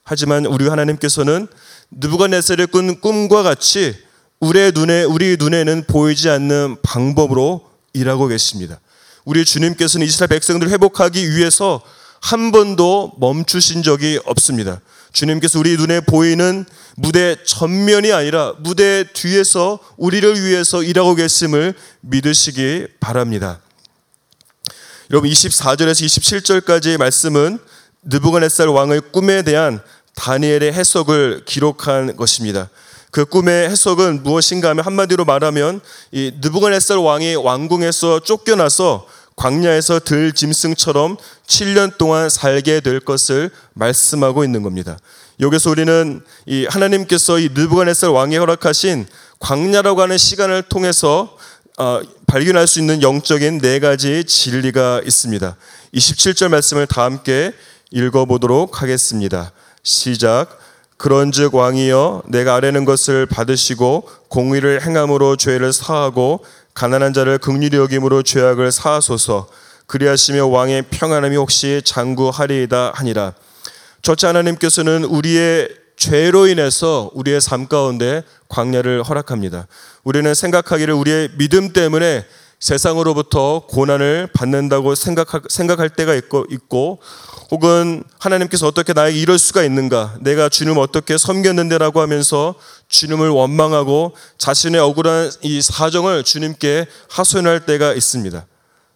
하지만 0.03 0.45
우리 0.45 0.67
하나님께서는 0.67 1.47
느부갓네살의 1.91 2.67
꾼 2.67 2.99
꿈과 2.99 3.43
같이 3.43 3.95
우리의 4.39 4.71
눈에 4.71 5.03
우리 5.03 5.37
눈에는 5.37 5.85
보이지 5.87 6.29
않는 6.29 6.77
방법으로 6.81 7.69
일하고 7.93 8.27
계십니다. 8.27 8.79
우리 9.25 9.45
주님께서는 9.45 10.07
이스라엘 10.07 10.29
백성들을 10.29 10.71
회복하기 10.71 11.35
위해서 11.35 11.81
한 12.21 12.51
번도 12.51 13.13
멈추신 13.19 13.83
적이 13.83 14.19
없습니다. 14.25 14.81
주님께서 15.13 15.59
우리 15.59 15.75
눈에 15.75 16.01
보이는 16.01 16.65
무대 16.95 17.35
전면이 17.45 18.11
아니라 18.11 18.53
무대 18.59 19.05
뒤에서 19.11 19.79
우리를 19.97 20.43
위해서 20.43 20.83
일하고 20.83 21.15
계심을 21.15 21.73
믿으시기 22.01 22.87
바랍니다. 22.99 23.59
여러분 25.11 25.29
24절에서 25.29 26.05
27절까지의 26.05 26.97
말씀은 26.97 27.57
느부갓네살 28.03 28.67
왕의 28.67 29.01
꿈에 29.11 29.41
대한 29.41 29.81
다니엘의 30.15 30.73
해석을 30.73 31.43
기록한 31.45 32.15
것입니다. 32.15 32.69
그 33.11 33.25
꿈의 33.25 33.69
해석은 33.69 34.21
무엇인가 34.21 34.69
하면 34.69 34.85
한마디로 34.85 35.25
말하면 35.25 35.81
이 36.11 36.31
느부갓네살 36.41 36.97
왕이 36.97 37.35
왕궁에서 37.35 38.19
쫓겨나서 38.19 39.07
광야에서 39.39 39.99
들 39.99 40.33
짐승처럼 40.33 41.15
7년 41.47 41.97
동안 41.97 42.29
살게 42.29 42.81
될 42.81 42.99
것을 42.99 43.49
말씀하고 43.73 44.43
있는 44.43 44.63
겁니다. 44.63 44.97
여기서 45.39 45.69
우리는 45.69 46.21
이 46.45 46.65
하나님께서 46.69 47.39
이 47.39 47.47
느부갓네살 47.53 48.09
왕이 48.09 48.35
허락하신 48.35 49.07
광야라고 49.39 50.01
하는 50.01 50.17
시간을 50.17 50.63
통해서 50.63 51.37
어, 51.77 52.01
발견할 52.27 52.67
수 52.67 52.79
있는 52.81 53.01
영적인 53.01 53.59
네 53.59 53.79
가지 53.79 54.25
진리가 54.25 55.03
있습니다. 55.05 55.55
27절 55.93 56.49
말씀을 56.49 56.85
다 56.85 57.05
함께 57.05 57.53
읽어보도록 57.91 58.81
하겠습니다. 58.81 59.53
시작. 59.83 60.59
그런즉 60.97 61.55
왕이여 61.55 62.23
내가 62.27 62.55
아뢰는 62.55 62.83
것을 62.83 63.25
받으시고 63.25 64.09
공의를 64.27 64.81
행함으로 64.85 65.37
죄를 65.37 65.71
사하고 65.71 66.43
가난한 66.79 67.11
자를 67.11 67.37
극률히 67.39 67.75
여김으로 67.75 68.23
죄악을 68.23 68.71
사하소서 68.71 69.49
그리하시며 69.85 70.47
왕의 70.47 70.83
평안함이 70.83 71.35
혹시 71.35 71.81
장구하리이다 71.83 72.93
하니라 72.95 73.33
저치 74.01 74.25
하나님께서는 74.25 75.03
우리의 75.03 75.67
죄로 75.97 76.47
인해서 76.47 77.11
우리의 77.15 77.41
삶 77.41 77.67
가운데 77.67 78.23
광야를 78.47 79.03
허락합니다. 79.03 79.67
우리는 80.05 80.33
생각하기를 80.33 80.93
우리의 80.93 81.31
믿음 81.37 81.73
때문에 81.73 82.25
세상으로부터 82.59 83.63
고난을 83.67 84.29
받는다고 84.33 84.93
생각할, 84.93 85.41
생각할 85.47 85.89
때가 85.89 86.13
있고, 86.15 86.45
있고 86.49 86.99
혹은 87.51 88.03
하나님께서 88.19 88.67
어떻게 88.67 88.93
나에게 88.93 89.17
이럴 89.17 89.39
수가 89.39 89.63
있는가 89.63 90.17
내가 90.19 90.49
주님 90.49 90.77
어떻게 90.77 91.17
섬겼는데라고 91.17 92.01
하면서 92.01 92.55
주님을 92.89 93.29
원망하고 93.29 94.13
자신의 94.37 94.81
억울한 94.81 95.31
이 95.41 95.61
사정을 95.61 96.23
주님께 96.23 96.85
하소연할 97.09 97.65
때가 97.65 97.93
있습니다. 97.93 98.45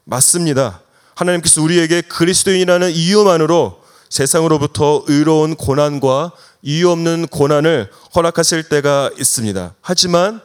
맞습니다. 0.04 0.82
하나님께서 1.16 1.62
우리에게 1.62 2.02
그리스도인이라는 2.02 2.92
이유만으로 2.92 3.82
세상으로부터 4.10 5.04
의로운 5.08 5.56
고난과 5.56 6.34
이유 6.62 6.90
없는 6.92 7.28
고난을 7.28 7.90
허락하실 8.16 8.64
때가 8.64 9.10
있습니다. 9.18 9.74
하지만 9.82 10.42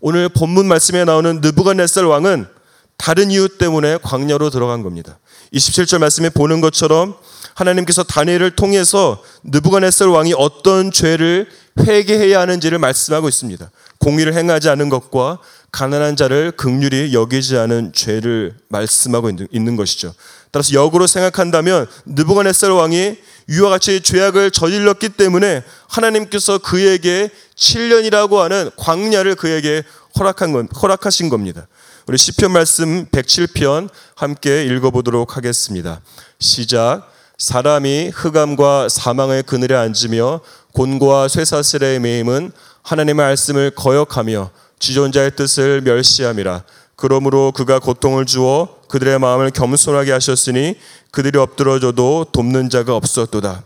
오늘 0.00 0.28
본문 0.28 0.66
말씀에 0.66 1.04
나오는 1.04 1.40
느부갓네살 1.40 2.04
왕은 2.04 2.59
다른 3.00 3.30
이유 3.30 3.48
때문에 3.48 3.98
광야로 4.02 4.50
들어간 4.50 4.82
겁니다 4.82 5.18
27절 5.54 5.98
말씀에 5.98 6.28
보는 6.28 6.60
것처럼 6.60 7.14
하나님께서 7.54 8.02
다니엘을 8.02 8.52
통해서 8.56 9.22
느부갓네살 9.44 10.08
왕이 10.08 10.34
어떤 10.36 10.92
죄를 10.92 11.48
회개해야 11.78 12.40
하는지를 12.40 12.78
말씀하고 12.78 13.28
있습니다. 13.28 13.70
공의를 13.98 14.34
행하지 14.34 14.68
않은 14.68 14.88
것과 14.88 15.38
가난한 15.72 16.16
자를 16.16 16.52
극률이 16.52 17.12
여기지 17.12 17.56
않은 17.56 17.92
죄를 17.92 18.54
말씀하고 18.68 19.30
있는 19.50 19.76
것이죠. 19.76 20.14
따라서 20.50 20.74
역으로 20.74 21.06
생각한다면 21.06 21.86
느부갓네살 22.06 22.70
왕이 22.70 23.16
이와 23.48 23.70
같이 23.70 24.00
죄악을 24.00 24.50
저질렀기 24.50 25.10
때문에 25.10 25.62
하나님께서 25.88 26.58
그에게 26.58 27.30
7년이라고 27.56 28.36
하는 28.36 28.70
광야를 28.76 29.36
그에게 29.36 29.82
허락한 30.18 30.52
건, 30.52 30.68
허락하신 30.68 31.28
겁니다. 31.28 31.66
우리 32.10 32.18
시편 32.18 32.50
말씀 32.50 33.06
107편 33.06 33.88
함께 34.16 34.64
읽어보도록 34.64 35.36
하겠습니다. 35.36 36.00
시작. 36.40 37.08
사람이 37.38 38.10
흑암과 38.12 38.88
사망의 38.88 39.44
그늘에 39.44 39.76
앉으며 39.76 40.40
곤고와 40.72 41.28
쇠사슬에 41.28 42.00
매임은 42.00 42.50
하나님의 42.82 43.14
말씀을 43.14 43.70
거역하며 43.76 44.50
지존자의 44.80 45.36
뜻을 45.36 45.82
멸시함이라. 45.82 46.64
그러므로 46.96 47.52
그가 47.52 47.78
고통을 47.78 48.26
주어 48.26 48.80
그들의 48.88 49.20
마음을 49.20 49.52
겸손하게 49.52 50.10
하셨으니 50.10 50.74
그들이 51.12 51.38
엎드러져도 51.38 52.26
돕는 52.32 52.70
자가 52.70 52.96
없었도다. 52.96 53.62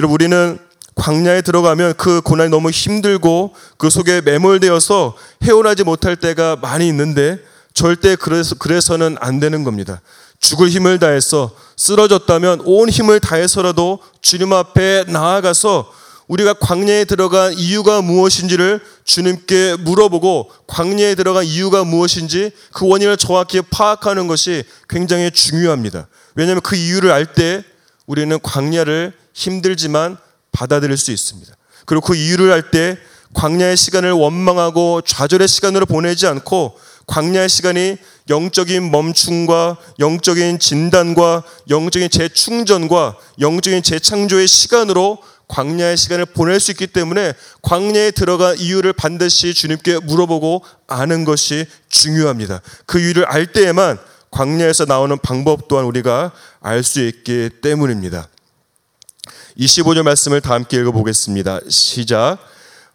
여러분 0.00 0.14
우리는 0.16 0.58
광야에 0.96 1.42
들어가면 1.42 1.94
그 1.96 2.20
고난이 2.20 2.50
너무 2.50 2.70
힘들고 2.70 3.54
그 3.76 3.90
속에 3.90 4.22
매몰되어서 4.22 5.16
헤어나지 5.44 5.84
못할 5.84 6.16
때가 6.16 6.56
많이 6.56 6.88
있는데 6.88 7.48
절대 7.74 8.16
그래서, 8.16 8.54
그래서는 8.54 9.16
안 9.20 9.40
되는 9.40 9.64
겁니다. 9.64 10.00
죽을 10.38 10.68
힘을 10.68 10.98
다해서 10.98 11.54
쓰러졌다면 11.76 12.62
온 12.64 12.88
힘을 12.88 13.20
다해서라도 13.20 14.00
주님 14.22 14.52
앞에 14.52 15.04
나아가서 15.08 15.92
우리가 16.28 16.54
광야에 16.54 17.04
들어간 17.06 17.52
이유가 17.54 18.00
무엇인지를 18.02 18.80
주님께 19.04 19.76
물어보고 19.80 20.50
광야에 20.68 21.16
들어간 21.16 21.44
이유가 21.44 21.82
무엇인지 21.84 22.52
그 22.72 22.86
원인을 22.86 23.16
정확히 23.16 23.60
파악하는 23.60 24.28
것이 24.28 24.62
굉장히 24.88 25.30
중요합니다. 25.30 26.06
왜냐하면 26.36 26.62
그 26.62 26.76
이유를 26.76 27.10
알 27.10 27.26
때 27.34 27.64
우리는 28.06 28.38
광야를 28.42 29.12
힘들지만 29.34 30.16
받아들일 30.52 30.96
수 30.96 31.10
있습니다. 31.10 31.52
그리고 31.84 32.06
그 32.06 32.14
이유를 32.14 32.52
알 32.52 32.70
때 32.70 32.96
광야의 33.34 33.76
시간을 33.76 34.12
원망하고 34.12 35.02
좌절의 35.02 35.48
시간으로 35.48 35.86
보내지 35.86 36.26
않고 36.26 36.78
광야의 37.10 37.48
시간이 37.48 37.96
영적인 38.28 38.92
멈춤과 38.92 39.78
영적인 39.98 40.60
진단과 40.60 41.42
영적인 41.68 42.08
재충전과 42.08 43.16
영적인 43.40 43.82
재창조의 43.82 44.46
시간으로 44.46 45.18
광야의 45.48 45.96
시간을 45.96 46.26
보낼 46.26 46.60
수 46.60 46.70
있기 46.70 46.86
때문에 46.86 47.32
광야에 47.62 48.12
들어간 48.12 48.56
이유를 48.56 48.92
반드시 48.92 49.54
주님께 49.54 49.98
물어보고 49.98 50.64
아는 50.86 51.24
것이 51.24 51.66
중요합니다. 51.88 52.62
그 52.86 53.00
이유를 53.00 53.24
알 53.24 53.46
때에만 53.46 53.98
광야에서 54.30 54.84
나오는 54.84 55.18
방법 55.18 55.66
또한 55.66 55.86
우리가 55.86 56.30
알 56.60 56.84
수 56.84 57.00
있기 57.04 57.50
때문입니다. 57.60 58.28
25절 59.58 60.04
말씀을 60.04 60.40
다 60.40 60.54
함께 60.54 60.76
읽어보겠습니다. 60.76 61.58
시작. 61.68 62.38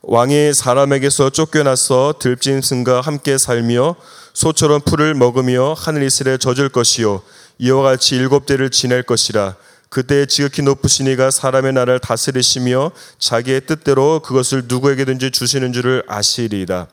왕이 0.08 0.54
사람에게서 0.54 1.32
쫓겨나서 1.32 2.16
들짐승과 2.20 3.02
함께 3.02 3.40
살며 3.40 3.96
소처럼 4.34 4.82
풀을 4.82 5.16
먹으며 5.16 5.74
하늘 5.76 6.04
이슬에 6.04 6.38
젖을 6.38 6.70
것이요 6.70 7.24
이와 7.58 7.82
같이 7.82 8.16
일곱 8.16 8.46
대를 8.46 8.70
지낼 8.70 9.02
것이라 9.02 9.56
그때 9.90 10.28
지극히 10.28 10.62
높으신 10.62 11.08
이가 11.08 11.32
사람의 11.32 11.74
나라를 11.74 12.00
다스리시며 12.00 12.92
자기의 13.18 13.62
뜻대로 13.66 14.20
그것을 14.20 14.66
누구에게든지 14.68 15.32
주시는 15.32 15.74
줄을 15.74 16.04
아시리이다. 16.08 16.88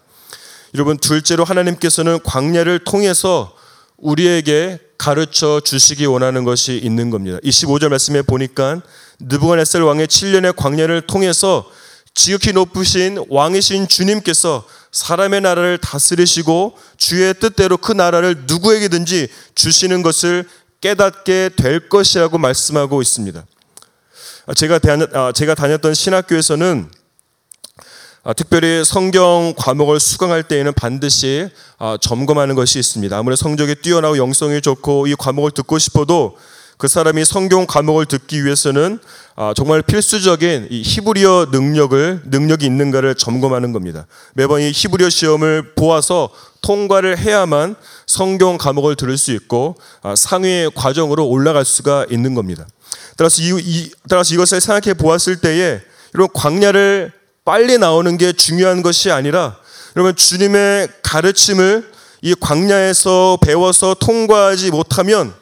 여러분 0.75 0.97
둘째로 0.97 1.45
하나님께서는 1.45 2.21
광야를 2.23 2.79
통해서 2.85 3.55
우리에게 3.99 4.79
가르쳐 4.97 5.61
주시기 5.61 6.07
원하는 6.07 6.45
것이 6.45 6.79
있는 6.79 7.11
겁니다. 7.11 7.39
25절 7.45 7.89
말씀에 7.89 8.23
보니까 8.23 8.81
느부갓네살 9.19 9.83
왕의 9.83 10.07
7년의 10.07 10.55
광야를 10.57 11.03
통해서 11.03 11.69
지극히 12.15 12.53
높으신 12.53 13.25
왕이신 13.29 13.89
주님께서 13.89 14.65
사람의 14.91 15.41
나라를 15.41 15.79
다스리시고 15.79 16.77
주의 16.99 17.33
뜻대로 17.35 17.79
그 17.79 17.93
나라를 17.93 18.45
누구에게든지 18.47 19.29
주시는 19.55 20.03
것을 20.03 20.47
깨닫게 20.81 21.51
될 21.57 21.89
것이라고 21.89 22.39
말씀하고 22.39 23.01
있습니다. 23.01 23.45
제가, 24.57 24.81
아, 25.15 25.33
제가 25.33 25.55
다녔던 25.55 25.95
신학교에서는 25.95 26.91
아, 28.25 28.33
특별히 28.35 28.85
성경 28.85 29.55
과목을 29.57 29.99
수강할 29.99 30.45
때에는 30.45 30.75
반드시 30.75 31.49
아, 31.79 31.97
점검하는 32.01 32.55
것이 32.55 32.79
있습니다. 32.79 33.17
아무리 33.17 33.37
성적이 33.37 33.77
뛰어나고 33.77 34.19
영성이 34.19 34.61
좋고 34.61 35.07
이 35.07 35.15
과목을 35.15 35.53
듣고 35.53 35.79
싶어도 35.79 36.37
그 36.83 36.89
사람이 36.89 37.25
성경 37.25 37.65
과목을 37.65 38.07
듣기 38.07 38.45
위해서는 38.45 38.99
아, 39.37 39.55
정말 39.55 39.83
필수적인 39.83 40.67
이 40.69 40.83
히브리어 40.83 41.51
능력을 41.53 42.23
능력이 42.25 42.67
있는가를 42.67 43.15
점검하는 43.15 43.73
겁니다. 43.73 44.09
매번 44.35 44.61
이 44.61 44.73
히브리어 44.75 45.09
시험을 45.09 45.77
보아서 45.77 46.29
통과를 46.61 47.19
해야만 47.19 47.77
성경 48.09 48.59
과목을 48.59 48.97
들을 48.97 49.17
수 49.17 49.31
있고 49.31 49.77
아, 50.03 50.17
상위의 50.17 50.73
과정으로 50.75 51.25
올라갈 51.29 51.65
수가 51.65 52.07
있는 52.11 52.35
겁니다. 52.35 52.67
따라서 53.17 53.43
이, 53.43 53.61
이 53.61 53.93
따라서 54.09 54.35
이것을 54.35 54.61
생각해 54.61 54.95
보았을 54.95 55.37
때에 55.37 55.81
이런 56.15 56.27
광야를 56.35 57.13
빨리 57.45 57.79
나오는 57.79 58.19
게 58.19 58.33
중요한 58.33 58.83
것이 58.83 59.13
아니라 59.13 59.57
여러분 59.95 60.17
주님의 60.17 60.89
가르침을 61.05 61.93
이 62.23 62.35
광야에서 62.35 63.39
배워서 63.41 63.95
통과하지 63.95 64.73
못하면 64.73 65.42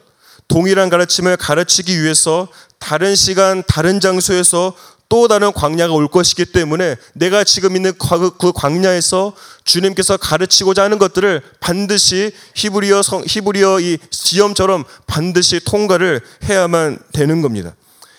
동일한 0.50 0.90
가르침을 0.90 1.36
가르치기 1.36 2.02
위해서 2.02 2.48
다른 2.80 3.14
시간, 3.14 3.62
다른 3.68 4.00
장소에서 4.00 4.74
또 5.08 5.28
다른 5.28 5.52
광야가 5.52 5.94
올 5.94 6.08
것이기 6.08 6.46
때문에 6.46 6.96
내가 7.14 7.44
지금 7.44 7.76
있는 7.76 7.92
그 7.96 8.52
광야에서 8.52 9.32
주님께서 9.64 10.16
가르치고자 10.16 10.82
하는 10.82 10.98
것들을 10.98 11.40
반드시 11.60 12.32
히브리어 12.56 13.02
성, 13.02 13.22
히브리어 13.26 13.80
이 13.80 13.98
시험처럼 14.10 14.84
반드시 15.06 15.60
통과를 15.64 16.20
해야만 16.44 16.98
되는 17.12 17.42
겁니다. 17.42 17.74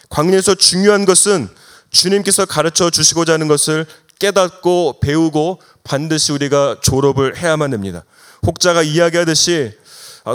광야에서 0.10 0.56
중요한 0.56 1.04
것은 1.04 1.50
주님께서 1.92 2.46
가르쳐 2.46 2.90
주시고자 2.90 3.34
하는 3.34 3.50
것을 3.50 3.86
깨닫고 4.20 5.00
배우고 5.02 5.62
반드시 5.84 6.32
우리가 6.32 6.78
졸업을 6.82 7.36
해야만 7.38 7.72
됩니다. 7.72 8.06
혹자가 8.46 8.84
이야기하듯이 8.84 9.72
아, 9.76 9.81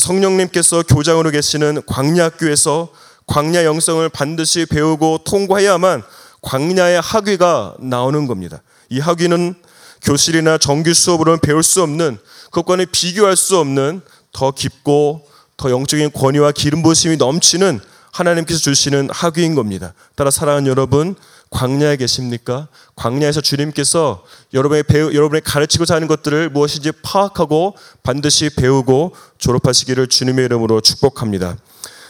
성령님께서 0.00 0.82
교장으로 0.82 1.30
계시는 1.30 1.82
광야학교에서 1.86 2.88
광야 3.26 3.64
영성을 3.64 4.08
반드시 4.08 4.66
배우고 4.66 5.20
통과해야만 5.24 6.02
광야의 6.42 7.00
학위가 7.00 7.76
나오는 7.80 8.26
겁니다. 8.26 8.62
이 8.88 9.00
학위는 9.00 9.54
교실이나 10.02 10.58
정규 10.58 10.94
수업으로는 10.94 11.40
배울 11.40 11.62
수 11.62 11.82
없는 11.82 12.18
그것과는 12.46 12.86
비교할 12.92 13.36
수 13.36 13.58
없는 13.58 14.00
더 14.32 14.50
깊고 14.52 15.26
더 15.56 15.70
영적인 15.70 16.12
권위와 16.12 16.52
기름 16.52 16.82
부심이 16.82 17.16
넘치는 17.16 17.80
하나님께서 18.16 18.60
주시는 18.60 19.08
학위인 19.10 19.54
겁니다. 19.54 19.92
따라 20.14 20.30
사랑하는 20.30 20.68
여러분, 20.68 21.14
광야에 21.50 21.96
계십니까? 21.96 22.68
광야에서 22.96 23.40
주님께서 23.40 24.24
여러분의 24.52 24.82
배우, 24.84 25.12
여러분의 25.14 25.42
가르치고자 25.42 25.94
하는 25.94 26.08
것들을 26.08 26.50
무엇인지 26.50 26.92
파악하고 27.02 27.76
반드시 28.02 28.50
배우고 28.50 29.14
졸업하시기를 29.38 30.08
주님의 30.08 30.46
이름으로 30.46 30.80
축복합니다. 30.80 31.56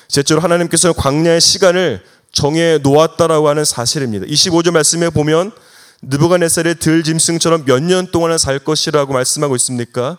셋째로 0.09 0.41
하나님께서 0.41 0.93
광야의 0.93 1.41
시간을 1.41 2.03
정해 2.33 2.79
놓았다라고 2.83 3.49
하는 3.49 3.65
사실입니다. 3.65 4.27
25절 4.27 4.71
말씀에 4.71 5.11
보면 5.11 5.53
느부갓네살의 6.03 6.77
들 6.77 7.03
짐승처럼 7.03 7.65
몇 7.65 7.81
년 7.83 8.07
동안은 8.11 8.39
살 8.39 8.59
것이라고 8.59 9.13
말씀하고 9.13 9.57
있습니까? 9.57 10.19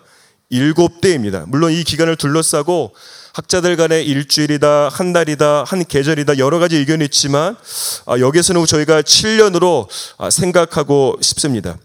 일곱 0.50 1.02
대입니다. 1.02 1.45
물론 1.47 1.71
이 1.71 1.84
기간을 1.84 2.15
둘러싸고 2.15 2.93
학자들 3.38 3.76
간의 3.76 4.04
일주일이다, 4.08 4.89
한 4.89 5.13
달이다, 5.13 5.63
한 5.63 5.86
계절이다 5.86 6.39
여러 6.39 6.58
가지 6.58 6.76
의견이 6.78 7.06
있지만 7.06 7.56
아, 8.08 8.17
여기서는 8.17 8.65
저희가 8.65 9.04
7년으로 9.04 9.88
아, 10.17 10.32
생각하고 10.32 11.19
싶습니다. 11.21 11.78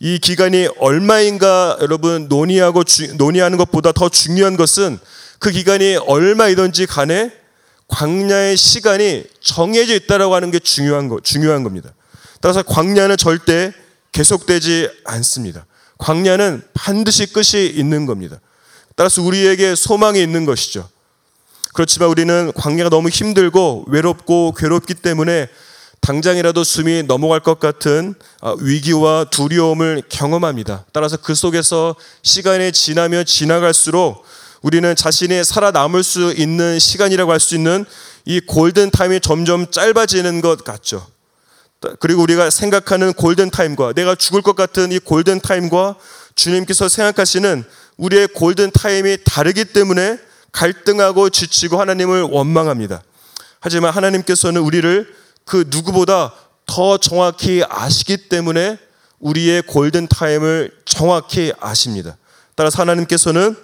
이 0.00 0.18
기간이 0.18 0.66
얼마인가 0.80 1.78
여러분 1.80 2.26
논의하고 2.28 2.82
주, 2.82 3.14
논의하는 3.14 3.58
것보다 3.58 3.92
더 3.92 4.08
중요한 4.08 4.56
것은 4.56 4.98
그 5.38 5.52
기간이 5.52 5.98
얼마이든지 6.04 6.86
간에 6.86 7.30
광야의 7.86 8.56
시간이 8.56 9.22
정해져 9.40 9.94
있다라고 9.94 10.34
하는 10.34 10.50
게 10.50 10.58
중요한 10.58 11.08
거 11.08 11.20
중요한 11.22 11.62
겁니다. 11.62 11.90
따라서 12.40 12.64
광야는 12.64 13.16
절대 13.18 13.72
계속되지 14.10 14.90
않습니다. 15.04 15.64
광야는 15.98 16.64
반드시 16.74 17.32
끝이 17.32 17.66
있는 17.68 18.04
겁니다. 18.04 18.40
따라서 18.98 19.22
우리에게 19.22 19.76
소망이 19.76 20.20
있는 20.20 20.44
것이죠. 20.44 20.88
그렇지만 21.72 22.08
우리는 22.08 22.50
광야가 22.56 22.90
너무 22.90 23.08
힘들고 23.10 23.84
외롭고 23.86 24.54
괴롭기 24.58 24.94
때문에 24.94 25.46
당장이라도 26.00 26.64
숨이 26.64 27.04
넘어갈 27.04 27.38
것 27.38 27.60
같은 27.60 28.16
아, 28.40 28.56
위기와 28.58 29.24
두려움을 29.30 30.02
경험합니다. 30.08 30.84
따라서 30.92 31.16
그 31.16 31.36
속에서 31.36 31.94
시간이 32.24 32.72
지나면 32.72 33.24
지나갈수록 33.24 34.24
우리는 34.62 34.96
자신이 34.96 35.44
살아남을 35.44 36.02
수 36.02 36.34
있는 36.36 36.80
시간이라고 36.80 37.30
할 37.30 37.38
수 37.38 37.54
있는 37.54 37.84
이 38.24 38.40
골든 38.40 38.90
타임이 38.90 39.20
점점 39.20 39.70
짧아지는 39.70 40.40
것 40.40 40.64
같죠. 40.64 41.06
그리고 42.00 42.22
우리가 42.22 42.50
생각하는 42.50 43.12
골든 43.12 43.50
타임과 43.50 43.92
내가 43.92 44.16
죽을 44.16 44.42
것 44.42 44.56
같은 44.56 44.90
이 44.90 44.98
골든 44.98 45.38
타임과 45.38 45.94
주님께서 46.34 46.88
생각하시는 46.88 47.64
우리의 47.98 48.28
골든 48.28 48.70
타임이 48.70 49.18
다르기 49.24 49.66
때문에 49.66 50.18
갈등하고 50.52 51.28
지치고 51.30 51.78
하나님을 51.78 52.22
원망합니다. 52.22 53.02
하지만 53.60 53.92
하나님께서는 53.92 54.62
우리를 54.62 55.14
그 55.44 55.64
누구보다 55.68 56.32
더 56.66 56.96
정확히 56.98 57.62
아시기 57.68 58.28
때문에 58.28 58.78
우리의 59.18 59.62
골든 59.62 60.06
타임을 60.08 60.70
정확히 60.84 61.52
아십니다. 61.60 62.16
따라서 62.54 62.80
하나님께서는 62.82 63.56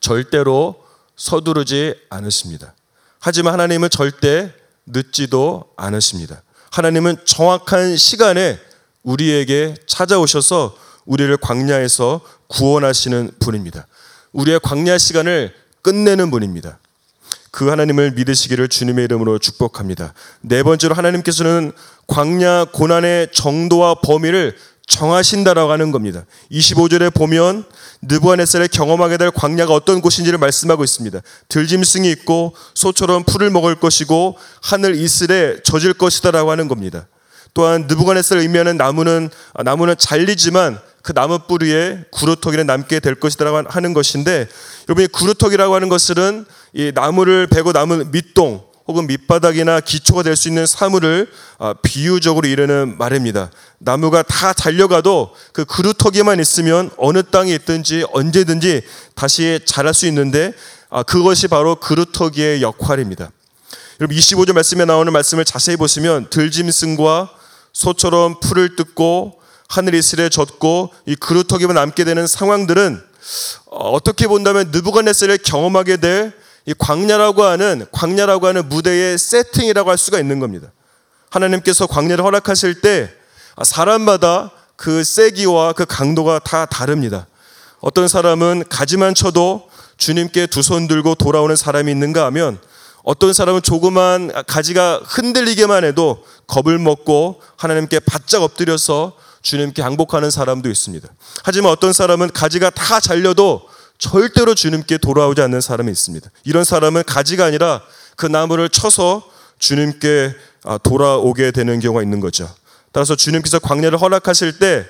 절대로 0.00 0.82
서두르지 1.16 1.94
않으십니다. 2.10 2.74
하지만 3.20 3.54
하나님은 3.54 3.90
절대 3.90 4.52
늦지도 4.86 5.72
않으십니다. 5.76 6.42
하나님은 6.70 7.18
정확한 7.24 7.96
시간에 7.96 8.58
우리에게 9.02 9.74
찾아오셔서 9.86 10.76
우리를 11.06 11.36
광야에서 11.38 12.20
구원하시는 12.48 13.30
분입니다. 13.40 13.86
우리의 14.32 14.60
광야 14.62 14.98
시간을 14.98 15.52
끝내는 15.82 16.30
분입니다. 16.30 16.78
그 17.50 17.68
하나님을 17.68 18.12
믿으시기를 18.12 18.68
주님의 18.68 19.04
이름으로 19.04 19.38
축복합니다. 19.38 20.12
네 20.40 20.62
번째로 20.62 20.94
하나님께서는 20.94 21.72
광야 22.08 22.66
고난의 22.72 23.28
정도와 23.32 23.96
범위를 24.02 24.56
정하신다라고 24.86 25.70
하는 25.70 25.92
겁니다. 25.92 26.24
25절에 26.50 27.14
보면 27.14 27.64
느부갓네살의 28.02 28.68
경험하게 28.68 29.16
될 29.16 29.30
광야가 29.30 29.72
어떤 29.72 30.00
곳인지를 30.00 30.38
말씀하고 30.38 30.84
있습니다. 30.84 31.20
들짐승이 31.48 32.10
있고 32.10 32.54
소처럼 32.74 33.24
풀을 33.24 33.50
먹을 33.50 33.76
것이고 33.76 34.36
하늘 34.60 34.94
이슬에 34.96 35.62
젖을 35.62 35.94
것이다라고 35.94 36.50
하는 36.50 36.68
겁니다. 36.68 37.06
또한 37.54 37.86
느부갓네살을 37.86 38.42
의미하는 38.42 38.76
나무는 38.76 39.30
아, 39.54 39.62
나무는 39.62 39.94
잘리지만 39.96 40.78
그 41.04 41.12
나무 41.12 41.38
뿌리에 41.38 42.02
구루터기는 42.10 42.66
남게 42.66 43.00
될 43.00 43.14
것이다라고 43.14 43.68
하는 43.68 43.92
것인데 43.92 44.48
여러분이 44.88 45.08
구루터기라고 45.08 45.74
하는 45.74 45.90
것은 45.90 46.46
이 46.72 46.92
나무를 46.94 47.46
베고 47.46 47.72
남은 47.72 48.10
밑동 48.10 48.64
혹은 48.88 49.06
밑바닥이나 49.06 49.80
기초가 49.80 50.22
될 50.22 50.34
수 50.34 50.48
있는 50.48 50.64
사물을 50.64 51.30
아, 51.58 51.74
비유적으로 51.82 52.48
이르는 52.48 52.96
말입니다. 52.96 53.50
나무가 53.78 54.22
다 54.22 54.54
잘려가도 54.54 55.34
그 55.52 55.66
그루터기만 55.66 56.40
있으면 56.40 56.90
어느 56.96 57.22
땅에 57.22 57.52
있든지 57.52 58.06
언제든지 58.10 58.80
다시 59.14 59.60
자랄 59.66 59.92
수 59.92 60.06
있는데 60.06 60.54
아, 60.88 61.02
그것이 61.02 61.48
바로 61.48 61.76
그루터기의 61.76 62.62
역할입니다. 62.62 63.30
여러분 64.00 64.16
25절 64.16 64.54
말씀에 64.54 64.86
나오는 64.86 65.12
말씀을 65.12 65.44
자세히 65.44 65.76
보시면 65.76 66.30
들짐승과 66.30 67.30
소처럼 67.74 68.40
풀을 68.40 68.74
뜯고 68.76 69.43
하늘 69.76 69.94
이 69.94 70.02
슬에 70.02 70.28
젖고 70.28 70.90
이 71.06 71.14
그루터기만 71.16 71.74
남게 71.74 72.04
되는 72.04 72.26
상황들은 72.26 73.02
어, 73.66 73.90
어떻게 73.90 74.26
본다면 74.26 74.70
느부갓네살을 74.70 75.38
경험하게 75.38 75.96
될 75.98 76.44
이 76.66 76.74
광야라고 76.78 77.42
하는 77.42 77.86
광야라고 77.92 78.46
하는 78.46 78.68
무대의 78.68 79.18
세팅이라고 79.18 79.90
할 79.90 79.98
수가 79.98 80.18
있는 80.18 80.38
겁니다. 80.38 80.68
하나님께서 81.30 81.86
광야를 81.86 82.24
허락하실 82.24 82.80
때 82.80 83.12
사람마다 83.62 84.50
그 84.76 85.04
세기와 85.04 85.74
그 85.74 85.84
강도가 85.84 86.38
다 86.38 86.64
다릅니다. 86.64 87.26
어떤 87.80 88.08
사람은 88.08 88.64
가지만 88.70 89.14
쳐도 89.14 89.68
주님께 89.98 90.46
두 90.46 90.62
손 90.62 90.88
들고 90.88 91.16
돌아오는 91.16 91.54
사람이 91.54 91.90
있는가 91.92 92.24
하면 92.26 92.58
어떤 93.02 93.34
사람은 93.34 93.60
조그만 93.60 94.32
가지가 94.46 95.02
흔들리게만 95.04 95.84
해도 95.84 96.24
겁을 96.46 96.78
먹고 96.78 97.42
하나님께 97.58 98.00
바짝 98.00 98.42
엎드려서 98.42 99.12
주님께 99.44 99.82
항복하는 99.82 100.30
사람도 100.30 100.68
있습니다. 100.68 101.06
하지만 101.44 101.70
어떤 101.70 101.92
사람은 101.92 102.32
가지가 102.32 102.70
다 102.70 102.98
잘려도 102.98 103.68
절대로 103.98 104.54
주님께 104.54 104.98
돌아오지 104.98 105.42
않는 105.42 105.60
사람이 105.60 105.92
있습니다. 105.92 106.28
이런 106.44 106.64
사람은 106.64 107.04
가지가 107.04 107.44
아니라 107.44 107.82
그 108.16 108.26
나무를 108.26 108.68
쳐서 108.70 109.22
주님께 109.58 110.34
아, 110.64 110.78
돌아오게 110.78 111.50
되는 111.50 111.78
경우가 111.78 112.02
있는 112.02 112.20
거죠. 112.20 112.52
따라서 112.90 113.14
주님께서 113.14 113.58
광야를 113.58 114.00
허락하실 114.00 114.58
때 114.58 114.86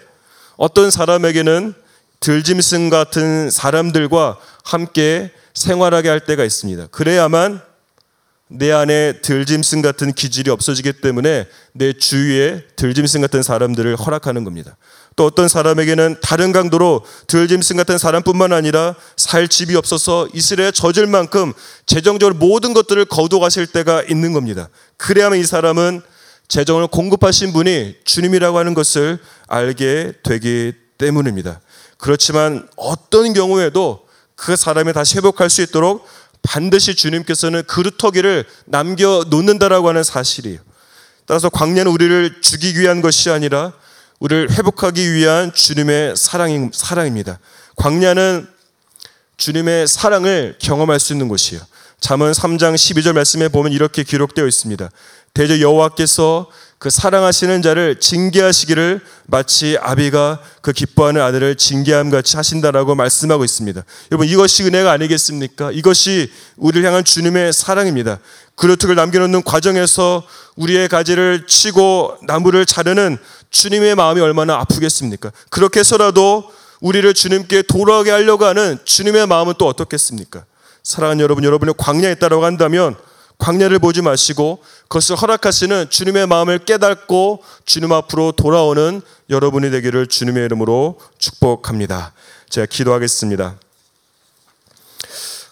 어떤 0.57 0.91
사람에게는 0.91 1.75
들짐승 2.21 2.91
같은 2.91 3.51
사람들과 3.51 4.39
함께 4.63 5.33
생활하게 5.53 6.09
할 6.09 6.21
때가 6.21 6.45
있습니다. 6.45 6.87
그래야만 6.93 7.61
내 8.49 8.73
안에 8.73 9.21
들짐승 9.23 9.81
같은 9.81 10.13
기질이 10.13 10.51
없어지기 10.51 10.95
때문에 11.01 11.47
내 11.73 11.93
주위에 11.93 12.65
들짐승 12.77 13.23
같은 13.23 13.43
사람들을 13.43 13.97
허락하는 13.97 14.45
겁니다. 14.45 14.77
또 15.17 15.25
어떤 15.25 15.49
사람에게는 15.49 16.17
다른 16.21 16.53
강도로 16.53 17.05
들짐승 17.27 17.77
같은 17.77 17.99
사람뿐만 17.99 18.53
아니라 18.53 18.95
살 19.17 19.49
집이 19.49 19.77
없어서 19.77 20.29
이스라엘 20.35 20.73
젖을 20.73 21.07
만큼 21.07 21.53
재정적으로 21.87 22.37
모든 22.37 22.75
것들을 22.75 23.05
거둬가실 23.07 23.69
때가 23.69 24.03
있는 24.03 24.33
겁니다. 24.33 24.69
그래야만 24.99 25.39
이 25.39 25.45
사람은 25.45 26.03
재정을 26.49 26.87
공급하신 26.89 27.53
분이 27.53 27.97
주님이라고 28.05 28.59
하는 28.59 28.75
것을 28.75 29.19
알게 29.49 30.13
되기 30.23 30.73
때문입니다. 30.99 31.61
그렇지만 31.97 32.69
어떤 32.77 33.33
경우에도 33.33 34.05
그 34.35 34.57
사람이 34.57 34.93
다시 34.93 35.17
회복할 35.17 35.49
수 35.49 35.63
있도록 35.63 36.07
반드시 36.45 36.95
주님께서는 36.95 37.65
그루터기를 37.65 38.45
남겨 38.67 39.25
놓는다라고 39.29 39.89
하는 39.89 40.05
사실이에요. 40.05 40.61
따라서 41.27 41.49
광야는 41.49 41.91
우리를 41.91 42.41
죽이기 42.43 42.81
위한 42.81 43.01
것이 43.01 43.31
아니라 43.31 43.73
우리를 44.21 44.53
회복하기 44.53 45.13
위한 45.15 45.53
주님의 45.53 46.17
사랑이, 46.17 46.69
사랑입니다. 46.73 47.41
광야는 47.77 48.47
주님의 49.37 49.89
사랑을 49.89 50.57
경험할 50.61 51.01
수 51.01 51.13
있는 51.13 51.29
곳이에요. 51.29 51.63
잠언 51.99 52.31
3장 52.33 52.75
12절 52.75 53.15
말씀에 53.15 53.49
보면 53.49 53.73
이렇게 53.73 54.03
기록되어 54.03 54.47
있습니다. 54.47 54.91
대저 55.33 55.61
여호와께서 55.61 56.49
그 56.85 56.91
사랑하시는 56.91 57.63
자를 57.63 57.99
징계하시기를 57.99 59.01
마치 59.25 59.79
아비가 59.81 60.39
그 60.61 60.71
기뻐하는 60.75 61.23
아들을 61.23 61.55
징계함 61.55 62.11
같이 62.11 62.37
하신다라고 62.37 62.95
말씀하고 62.95 63.43
있습니다. 63.43 63.83
여러분 64.13 64.29
이것이 64.29 64.65
은혜가 64.65 64.93
아니겠습니까? 64.93 65.71
이것이 65.73 66.31
우리를 66.59 66.87
향한 66.87 67.03
주님의 67.03 67.55
사랑입니다. 67.55 68.19
그루트를 68.57 68.97
남겨놓는 68.97 69.45
과정에서 69.45 70.25
우리의 70.57 70.89
가지를 70.89 71.47
치고 71.47 72.19
나무를 72.27 72.67
자르는 72.67 73.17
주님의 73.49 73.95
마음이 73.95 74.21
얼마나 74.21 74.57
아프겠습니까? 74.57 75.33
그렇게 75.49 75.81
해서라도 75.81 76.45
우리를 76.83 77.15
주님께 77.15 77.63
돌아오게 77.63 78.11
하려고 78.11 78.45
하는 78.45 78.77
주님의 78.85 79.27
마음은 79.27 79.55
또 79.57 79.67
어떻겠습니까? 79.69 80.45
사랑하는 80.83 81.23
여러분, 81.23 81.45
여러분의 81.45 81.77
광야에 81.79 82.17
한다면 82.45 82.95
광야를 83.45 83.79
보지 83.79 84.01
마시고 84.01 84.63
그것을 84.89 85.17
허락하시는 85.17 85.91
주님의 85.91 86.27
마음을 86.29 86.61
깨닫고 86.61 87.45
주님 87.67 87.93
앞으로 87.93 88.33
돌아오는 88.33 89.03
여러분이 89.29 89.71
되기를 89.71 90.07
주님의 90.07 90.47
이름으로 90.47 90.99
축복합니다. 91.19 92.15
제가 92.49 92.67
기도하겠습니다. 92.67 93.57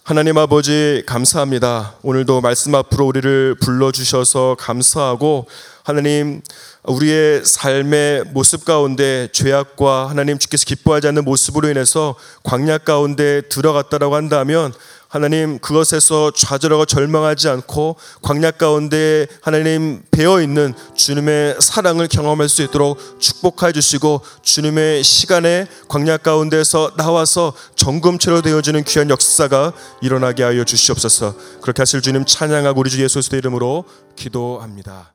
하나님 0.05 0.39
아버지 0.39 1.03
감사합니다. 1.05 1.97
오늘도 2.01 2.41
말씀 2.41 2.75
앞으로 2.75 3.07
우리를 3.09 3.57
불러주셔서 3.61 4.57
감사하고 4.59 5.47
하나님 5.83 6.41
우리의 6.85 7.45
삶의 7.45 8.25
모습 8.33 8.65
가운데 8.65 9.29
죄악과 9.33 10.09
하나님 10.09 10.39
주께서 10.39 10.65
기뻐하지 10.65 11.09
않는 11.09 11.25
모습으로 11.25 11.69
인해서 11.69 12.15
광야 12.43 12.79
가운데 12.79 13.43
들어갔다라고 13.43 14.15
한다면 14.15 14.73
하나님 15.13 15.59
그것에서 15.59 16.31
좌절하고 16.31 16.87
절망하지 16.87 17.51
않고 17.51 17.97
광야 18.23 18.53
가운데 18.53 19.27
하나님 19.43 20.03
배어 20.11 20.41
있는 20.41 20.73
주님의 20.95 21.57
사랑을 21.61 22.09
경험할 22.09 22.49
수 22.49 22.63
있도록 22.63 22.99
축복해 23.21 23.73
주시고 23.73 24.23
주님의 24.41 25.05
시간에 25.05 25.67
광야 25.89 26.17
가운데서 26.17 26.93
나와서 26.97 27.53
정금체로 27.77 28.41
되어지는 28.41 28.85
귀한 28.85 29.11
역사가 29.11 29.75
일어나게 30.01 30.45
하여 30.45 30.65
주시옵소서. 30.65 31.35
그렇게 31.61 31.83
하실 31.83 32.01
주님 32.01 32.25
찬양하고 32.25 32.81
우리 32.81 32.89
주 32.89 33.03
예수 33.03 33.17
그리스도의 33.17 33.41
이름으로 33.41 33.85
기도합니다. 34.17 35.13